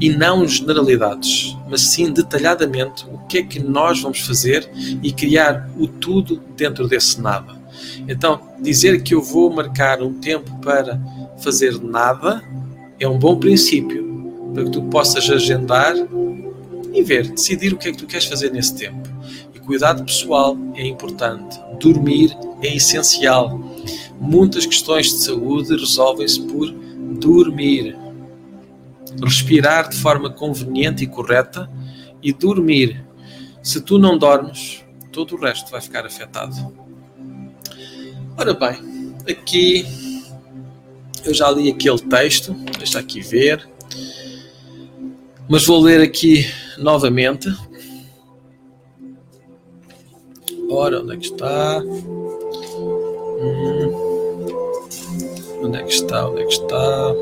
e 0.00 0.10
não 0.10 0.46
generalidades, 0.46 1.56
mas 1.68 1.80
sim 1.80 2.12
detalhadamente 2.12 3.04
o 3.06 3.18
que 3.26 3.38
é 3.38 3.42
que 3.42 3.58
nós 3.58 4.00
vamos 4.00 4.20
fazer 4.20 4.70
e 5.02 5.10
criar 5.12 5.68
o 5.76 5.88
tudo 5.88 6.40
dentro 6.56 6.86
desse 6.86 7.20
nada. 7.20 7.58
Então, 8.06 8.40
dizer 8.60 9.02
que 9.02 9.14
eu 9.14 9.22
vou 9.22 9.50
marcar 9.50 10.00
um 10.02 10.14
tempo 10.14 10.56
para 10.60 11.00
fazer 11.38 11.82
nada 11.82 12.42
é 13.00 13.08
um 13.08 13.18
bom 13.18 13.36
princípio 13.38 14.50
para 14.54 14.64
que 14.64 14.70
tu 14.70 14.82
possas 14.82 15.28
agendar 15.28 15.94
e 16.92 17.02
ver, 17.02 17.28
decidir 17.28 17.72
o 17.72 17.76
que 17.76 17.88
é 17.88 17.92
que 17.92 17.98
tu 17.98 18.06
queres 18.06 18.26
fazer 18.26 18.50
nesse 18.50 18.74
tempo. 18.74 19.08
E 19.54 19.58
cuidado 19.58 20.04
pessoal 20.04 20.56
é 20.74 20.86
importante, 20.86 21.58
dormir 21.80 22.36
é 22.62 22.74
essencial. 22.74 23.60
Muitas 24.20 24.66
questões 24.66 25.06
de 25.06 25.24
saúde 25.24 25.76
resolvem-se 25.76 26.40
por 26.42 26.70
dormir. 27.20 27.96
Respirar 29.22 29.88
de 29.88 29.96
forma 29.96 30.30
conveniente 30.30 31.04
e 31.04 31.06
correta 31.06 31.70
e 32.22 32.32
dormir. 32.32 33.04
Se 33.62 33.80
tu 33.80 33.98
não 33.98 34.18
dormes, 34.18 34.84
todo 35.12 35.36
o 35.36 35.40
resto 35.40 35.70
vai 35.70 35.80
ficar 35.80 36.04
afetado. 36.06 36.54
Ora 38.36 38.54
bem, 38.54 39.14
aqui 39.28 39.84
eu 41.24 41.34
já 41.34 41.50
li 41.50 41.68
aquele 41.70 41.98
texto, 41.98 42.54
deixa 42.78 42.98
aqui 42.98 43.20
ver, 43.20 43.68
mas 45.48 45.66
vou 45.66 45.80
ler 45.80 46.00
aqui 46.00 46.46
novamente. 46.78 47.48
Ora, 50.70 51.00
onde 51.00 51.14
é 51.14 51.16
que 51.16 51.26
está? 51.26 51.82
Hum, 53.40 53.87
onde 55.62 55.78
é 55.78 55.82
que 55.82 55.92
está? 55.92 56.28
Onde 56.28 56.42
é 56.42 56.44
que 56.44 56.52
está? 56.52 57.14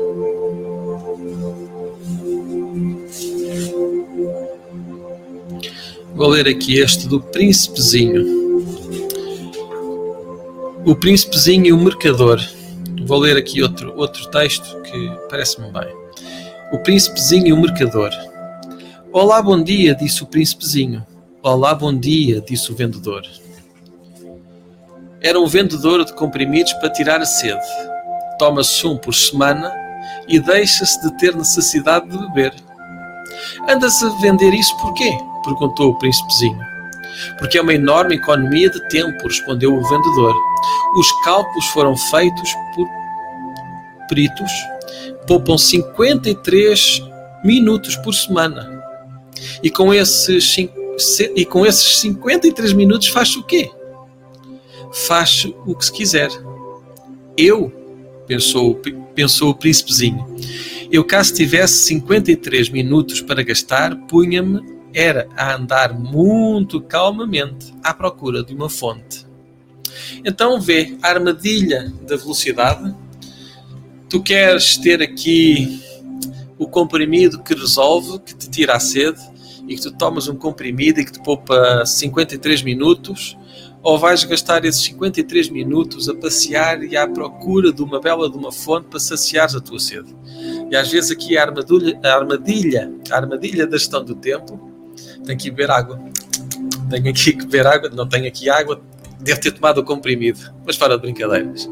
Vou 6.15 6.29
ler 6.29 6.47
aqui 6.47 6.79
este 6.79 7.07
do 7.07 7.21
Príncipezinho. 7.21 8.25
O 10.85 10.95
Príncipezinho 10.95 11.67
e 11.67 11.73
o 11.73 11.77
Mercador. 11.77 12.39
Vou 13.05 13.19
ler 13.19 13.37
aqui 13.37 13.61
outro, 13.61 13.93
outro 13.95 14.27
texto 14.31 14.81
que 14.81 15.11
parece-me 15.29 15.71
bem. 15.71 15.87
O 16.71 16.79
Príncipezinho 16.79 17.47
e 17.47 17.53
o 17.53 17.61
Mercador. 17.61 18.09
Olá, 19.11 19.41
bom 19.41 19.61
dia, 19.61 19.95
disse 19.95 20.23
o 20.23 20.25
Príncipezinho. 20.25 21.05
Olá, 21.43 21.73
bom 21.75 21.97
dia, 21.97 22.41
disse 22.41 22.71
o 22.71 22.75
vendedor. 22.75 23.23
Era 25.21 25.39
um 25.39 25.47
vendedor 25.47 26.03
de 26.03 26.13
comprimidos 26.13 26.73
para 26.73 26.89
tirar 26.89 27.21
a 27.21 27.25
sede. 27.25 27.65
Toma-se 28.37 28.85
um 28.85 28.97
por 28.97 29.13
semana 29.13 29.73
e 30.27 30.39
deixa-se 30.39 31.01
de 31.01 31.17
ter 31.17 31.35
necessidade 31.35 32.07
de 32.07 32.17
beber. 32.17 32.53
Andas 33.67 34.01
a 34.03 34.09
vender 34.21 34.53
isso 34.53 34.75
por 34.77 34.93
quê? 34.93 35.17
perguntou 35.43 35.91
o 35.91 35.95
príncipezinho. 35.97 36.59
Porque 37.39 37.57
é 37.57 37.61
uma 37.61 37.73
enorme 37.73 38.15
economia 38.15 38.69
de 38.69 38.87
tempo, 38.89 39.27
respondeu 39.27 39.73
o 39.73 39.83
vendedor. 39.83 40.35
Os 40.97 41.11
cálculos 41.23 41.65
foram 41.67 41.95
feitos 41.95 42.53
por 42.75 42.87
peritos, 44.07 44.51
poupam 45.25 45.57
53 45.57 47.01
minutos 47.43 47.95
por 47.97 48.13
semana. 48.13 48.83
E 49.63 49.69
com 49.69 49.93
esses, 49.93 50.57
e 51.35 51.45
com 51.45 51.65
esses 51.65 51.99
53 51.99 52.73
minutos 52.73 53.07
faz 53.07 53.35
o 53.35 53.43
quê? 53.43 53.71
Faz 54.91 55.45
o 55.65 55.75
que 55.75 55.85
se 55.85 55.91
quiser. 55.91 56.29
Eu, 57.37 57.71
pensou, 58.27 58.75
pensou 59.15 59.49
o 59.49 59.55
príncipezinho, 59.55 60.35
eu 60.91 61.03
cá 61.03 61.23
se 61.23 61.33
tivesse 61.33 61.85
53 61.85 62.69
minutos 62.69 63.21
para 63.21 63.41
gastar, 63.41 63.95
punha-me 64.07 64.77
era 64.93 65.27
a 65.35 65.55
andar 65.55 65.93
muito 65.93 66.81
calmamente 66.81 67.73
à 67.83 67.93
procura 67.93 68.43
de 68.43 68.53
uma 68.53 68.69
fonte. 68.69 69.25
Então 70.25 70.59
vê 70.59 70.97
a 71.01 71.09
armadilha 71.09 71.93
da 72.07 72.15
velocidade. 72.15 72.95
Tu 74.09 74.21
queres 74.21 74.77
ter 74.77 75.01
aqui 75.01 75.81
o 76.57 76.67
comprimido 76.67 77.43
que 77.43 77.53
resolve, 77.53 78.19
que 78.19 78.33
te 78.33 78.49
tira 78.49 78.75
a 78.75 78.79
sede, 78.79 79.19
e 79.67 79.75
que 79.75 79.81
tu 79.81 79.91
tomas 79.91 80.27
um 80.27 80.35
comprimido 80.35 80.99
e 80.99 81.05
que 81.05 81.11
te 81.11 81.21
poupa 81.21 81.85
53 81.85 82.63
minutos, 82.63 83.37
ou 83.83 83.97
vais 83.97 84.23
gastar 84.23 84.65
esses 84.65 84.81
53 84.83 85.49
minutos 85.49 86.09
a 86.09 86.15
passear 86.15 86.83
e 86.83 86.97
à 86.97 87.07
procura 87.07 87.71
de 87.71 87.81
uma 87.81 87.99
bela 87.99 88.29
de 88.29 88.37
uma 88.37 88.51
fonte 88.51 88.87
para 88.87 88.99
saciares 88.99 89.55
a 89.55 89.61
tua 89.61 89.79
sede. 89.79 90.15
E 90.69 90.75
às 90.75 90.91
vezes 90.91 91.11
aqui 91.11 91.37
a 91.37 91.43
armadilha, 91.43 91.99
a 92.03 92.15
armadilha, 92.15 92.93
a 93.09 93.15
armadilha 93.15 93.67
da 93.67 93.77
gestão 93.77 94.03
do 94.03 94.15
tempo 94.15 94.71
tenho 95.25 95.37
que 95.37 95.49
beber 95.51 95.71
água. 95.71 95.99
Tenho 96.89 97.09
aqui 97.09 97.33
que 97.33 97.45
beber 97.45 97.67
água, 97.67 97.89
não 97.89 98.07
tenho 98.07 98.27
aqui 98.27 98.49
água, 98.49 98.81
devo 99.19 99.39
ter 99.39 99.51
tomado 99.51 99.79
o 99.79 99.83
comprimido. 99.83 100.39
Mas 100.65 100.75
fora 100.75 100.95
de 100.95 101.01
brincadeiras. 101.01 101.69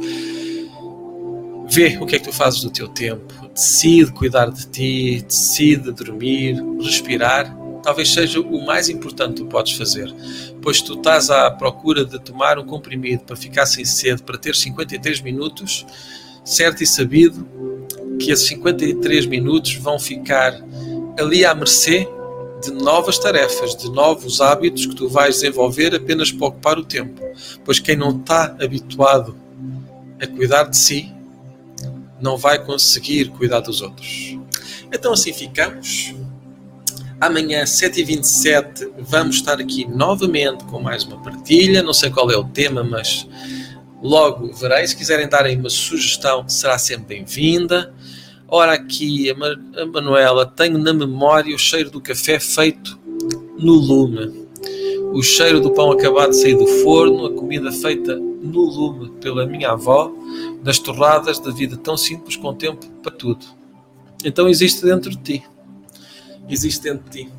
Vê 1.68 1.98
o 2.00 2.06
que 2.06 2.16
é 2.16 2.20
que 2.20 2.26
tu 2.26 2.34
fazes 2.34 2.62
do 2.62 2.70
teu 2.70 2.88
tempo. 2.88 3.34
Decide 3.54 4.12
cuidar 4.12 4.52
de 4.52 4.68
ti, 4.68 5.26
decide 5.28 5.92
dormir, 5.92 6.64
respirar. 6.80 7.65
Talvez 7.86 8.12
seja 8.12 8.40
o 8.42 8.66
mais 8.66 8.90
importante 8.90 9.36
que 9.36 9.42
tu 9.42 9.46
podes 9.46 9.74
fazer. 9.74 10.12
Pois 10.60 10.82
tu 10.82 10.96
estás 10.96 11.30
à 11.30 11.52
procura 11.52 12.04
de 12.04 12.20
tomar 12.20 12.58
um 12.58 12.66
comprimido 12.66 13.24
para 13.24 13.36
ficar 13.36 13.68
sem 13.68 13.86
sede, 13.86 14.24
para 14.24 14.40
ter 14.40 14.56
53 14.56 15.22
minutos, 15.22 15.86
certo 16.44 16.82
e 16.82 16.88
sabido 16.88 17.48
que 18.20 18.32
esses 18.32 18.48
53 18.48 19.28
minutos 19.28 19.76
vão 19.76 20.00
ficar 20.00 20.60
ali 21.20 21.46
à 21.46 21.54
mercê 21.54 22.10
de 22.64 22.72
novas 22.72 23.20
tarefas, 23.20 23.76
de 23.76 23.88
novos 23.92 24.42
hábitos 24.42 24.88
que 24.88 24.96
tu 24.96 25.08
vais 25.08 25.36
desenvolver 25.36 25.94
apenas 25.94 26.32
para 26.32 26.48
ocupar 26.48 26.80
o 26.80 26.84
tempo. 26.84 27.22
Pois 27.64 27.80
quem 27.80 27.96
não 27.96 28.18
está 28.18 28.56
habituado 28.60 29.38
a 30.20 30.26
cuidar 30.26 30.64
de 30.64 30.76
si, 30.76 31.14
não 32.20 32.36
vai 32.36 32.58
conseguir 32.66 33.30
cuidar 33.30 33.60
dos 33.60 33.80
outros. 33.80 34.40
Então 34.92 35.14
assim 35.14 35.32
ficamos. 35.32 36.16
Amanhã, 37.20 37.64
7h27, 37.64 38.92
vamos 39.00 39.38
estar 39.38 39.60
aqui 39.62 39.88
novamente 39.88 40.66
com 40.66 40.82
mais 40.82 41.06
uma 41.06 41.18
partilha. 41.24 41.82
Não 41.82 41.94
sei 41.94 42.10
qual 42.10 42.30
é 42.30 42.36
o 42.36 42.44
tema, 42.44 42.84
mas 42.84 43.26
logo 44.04 44.52
verei. 44.54 44.86
Se 44.86 44.96
quiserem 44.96 45.28
darem 45.28 45.58
uma 45.58 45.70
sugestão, 45.70 46.48
será 46.50 46.78
sempre 46.78 47.16
bem-vinda. 47.16 47.94
Ora, 48.50 48.74
aqui 48.74 49.32
a 49.32 49.86
Manuela, 49.86 50.46
tenho 50.46 50.78
na 50.78 50.94
memória 50.94 51.56
o 51.56 51.58
cheiro 51.58 51.90
do 51.90 52.02
café 52.02 52.38
feito 52.38 53.00
no 53.58 53.74
lume, 53.74 54.48
o 55.14 55.24
cheiro 55.24 55.62
do 55.62 55.72
pão 55.72 55.92
acabado 55.92 56.32
de 56.32 56.42
sair 56.42 56.58
do 56.58 56.68
forno, 56.84 57.28
a 57.28 57.34
comida 57.34 57.72
feita 57.72 58.18
no 58.18 58.60
lume 58.60 59.10
pela 59.22 59.46
minha 59.46 59.72
avó, 59.72 60.12
das 60.62 60.80
torradas 60.80 61.40
da 61.40 61.52
vida 61.52 61.78
tão 61.78 61.96
simples 61.96 62.36
com 62.36 62.54
tempo 62.54 62.86
para 63.02 63.12
tudo. 63.12 63.46
Então 64.24 64.50
existe 64.50 64.86
dentro 64.86 65.10
de 65.10 65.18
ti. 65.18 65.44
Existe 66.50 66.94
de 66.94 67.00
ti. 67.10 67.30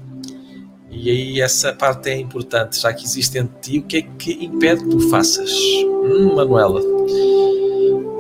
E 0.91 1.11
aí 1.11 1.41
essa 1.41 1.73
parte 1.73 2.09
é 2.09 2.19
importante, 2.19 2.81
já 2.81 2.93
que 2.93 3.05
existe 3.05 3.39
em 3.39 3.49
ti, 3.61 3.79
o 3.79 3.83
que 3.83 3.99
é 3.99 4.03
que 4.03 4.45
impede 4.45 4.83
que 4.83 4.91
tu 4.91 5.11
faças? 5.11 5.53
Hum, 5.53 6.35
Manuela. 6.35 6.81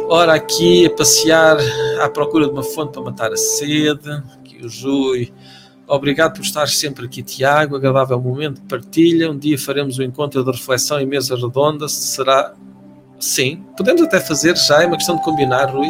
Ora, 0.08 0.34
aqui 0.34 0.86
a 0.86 0.90
passear 0.90 1.56
à 2.00 2.08
procura 2.08 2.46
de 2.46 2.52
uma 2.52 2.62
fonte 2.62 2.92
para 2.92 3.02
matar 3.02 3.32
a 3.32 3.36
sede. 3.36 4.10
Aqui 4.34 4.64
o 4.64 4.68
Jui. 4.68 5.32
Obrigado 5.88 6.34
por 6.34 6.42
estar 6.42 6.68
sempre 6.68 7.06
aqui, 7.06 7.22
Tiago. 7.22 7.76
Agradável 7.76 8.20
momento 8.20 8.60
de 8.60 8.68
partilha. 8.68 9.30
Um 9.30 9.38
dia 9.38 9.58
faremos 9.58 9.98
o 9.98 10.02
um 10.02 10.04
encontro 10.04 10.44
de 10.44 10.50
reflexão 10.50 11.00
em 11.00 11.06
mesa 11.06 11.34
redonda. 11.34 11.88
Será. 11.88 12.54
Sim, 13.18 13.64
podemos 13.76 14.02
até 14.02 14.20
fazer 14.20 14.54
já, 14.58 14.82
é 14.82 14.86
uma 14.86 14.96
questão 14.96 15.16
de 15.16 15.22
combinar, 15.22 15.70
Rui 15.74 15.88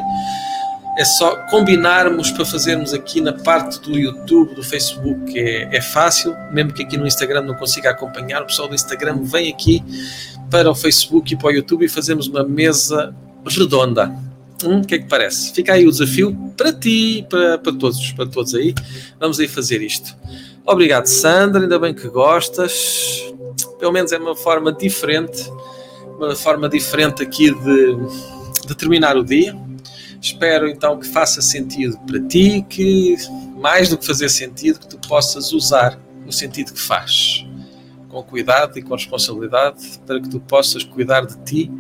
é 0.97 1.05
só 1.05 1.37
combinarmos 1.51 2.31
para 2.31 2.45
fazermos 2.45 2.95
aqui 2.95 3.21
na 3.21 3.33
parte 3.33 3.79
do 3.81 3.99
YouTube, 3.99 4.55
do 4.55 4.63
Facebook, 4.63 5.39
é, 5.39 5.77
é 5.77 5.81
fácil, 5.81 6.35
mesmo 6.51 6.73
que 6.73 6.83
aqui 6.83 6.97
no 6.97 7.07
Instagram 7.07 7.43
não 7.43 7.55
consiga 7.55 7.91
acompanhar, 7.91 8.43
o 8.43 8.47
pessoal 8.47 8.67
do 8.67 8.75
Instagram 8.75 9.23
vem 9.23 9.53
aqui 9.53 9.85
para 10.51 10.71
o 10.71 10.75
Facebook 10.75 11.35
e 11.35 11.37
para 11.37 11.49
o 11.49 11.51
YouTube 11.51 11.85
e 11.85 11.89
fazemos 11.89 12.29
uma 12.29 12.43
mesa 12.43 13.15
redonda. 13.47 14.11
Hum, 14.65 14.81
o 14.81 14.87
que 14.87 14.95
é 14.95 14.99
que 14.99 15.07
parece? 15.07 15.53
Fica 15.53 15.75
aí 15.75 15.87
o 15.87 15.91
desafio 15.91 16.35
para 16.57 16.73
ti, 16.73 17.27
para, 17.29 17.59
para 17.59 17.73
todos, 17.75 18.13
para 18.13 18.27
todos 18.27 18.55
aí. 18.55 18.75
Vamos 19.21 19.39
aí 19.39 19.47
fazer 19.47 19.83
isto. 19.83 20.17
Obrigado, 20.65 21.07
Sandra, 21.07 21.63
ainda 21.63 21.79
bem 21.79 21.93
que 21.93 22.09
gostas. 22.09 23.23
Pelo 23.79 23.93
menos 23.93 24.13
é 24.13 24.19
uma 24.19 24.35
forma 24.35 24.73
diferente, 24.73 25.53
uma 26.17 26.35
forma 26.35 26.71
diferente 26.71 27.23
aqui 27.23 27.51
de, 27.53 28.67
de 28.67 28.75
terminar 28.75 29.19
o 29.19 29.23
dia 29.23 29.55
Espero 30.27 30.69
então 30.69 30.99
que 30.99 31.07
faça 31.07 31.41
sentido 31.41 31.97
para 32.01 32.21
ti, 32.21 32.61
que 32.69 33.15
mais 33.59 33.89
do 33.89 33.97
que 33.97 34.05
fazer 34.05 34.29
sentido, 34.29 34.81
que 34.81 34.89
tu 34.89 34.99
possas 35.07 35.53
usar 35.53 35.97
o 36.27 36.33
sentido 36.33 36.73
que 36.73 36.81
faz, 36.81 37.47
com 38.09 38.21
cuidado 38.25 38.77
e 38.77 38.83
com 38.83 38.95
responsabilidade, 38.95 40.01
para 40.05 40.21
que 40.21 40.29
tu 40.29 40.41
possas 40.41 40.83
cuidar 40.83 41.25
de 41.25 41.37
ti 41.45 41.73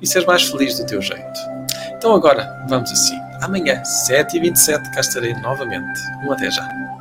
e 0.00 0.06
seres 0.06 0.28
mais 0.28 0.44
feliz 0.44 0.78
do 0.78 0.86
teu 0.86 1.02
jeito. 1.02 1.40
Então 1.96 2.14
agora 2.14 2.64
vamos 2.68 2.88
assim. 2.92 3.18
Amanhã, 3.42 3.82
7h27, 3.82 4.94
cá 4.94 5.00
estarei 5.00 5.34
novamente. 5.40 6.00
Um 6.24 6.30
até 6.30 6.52
já. 6.52 6.99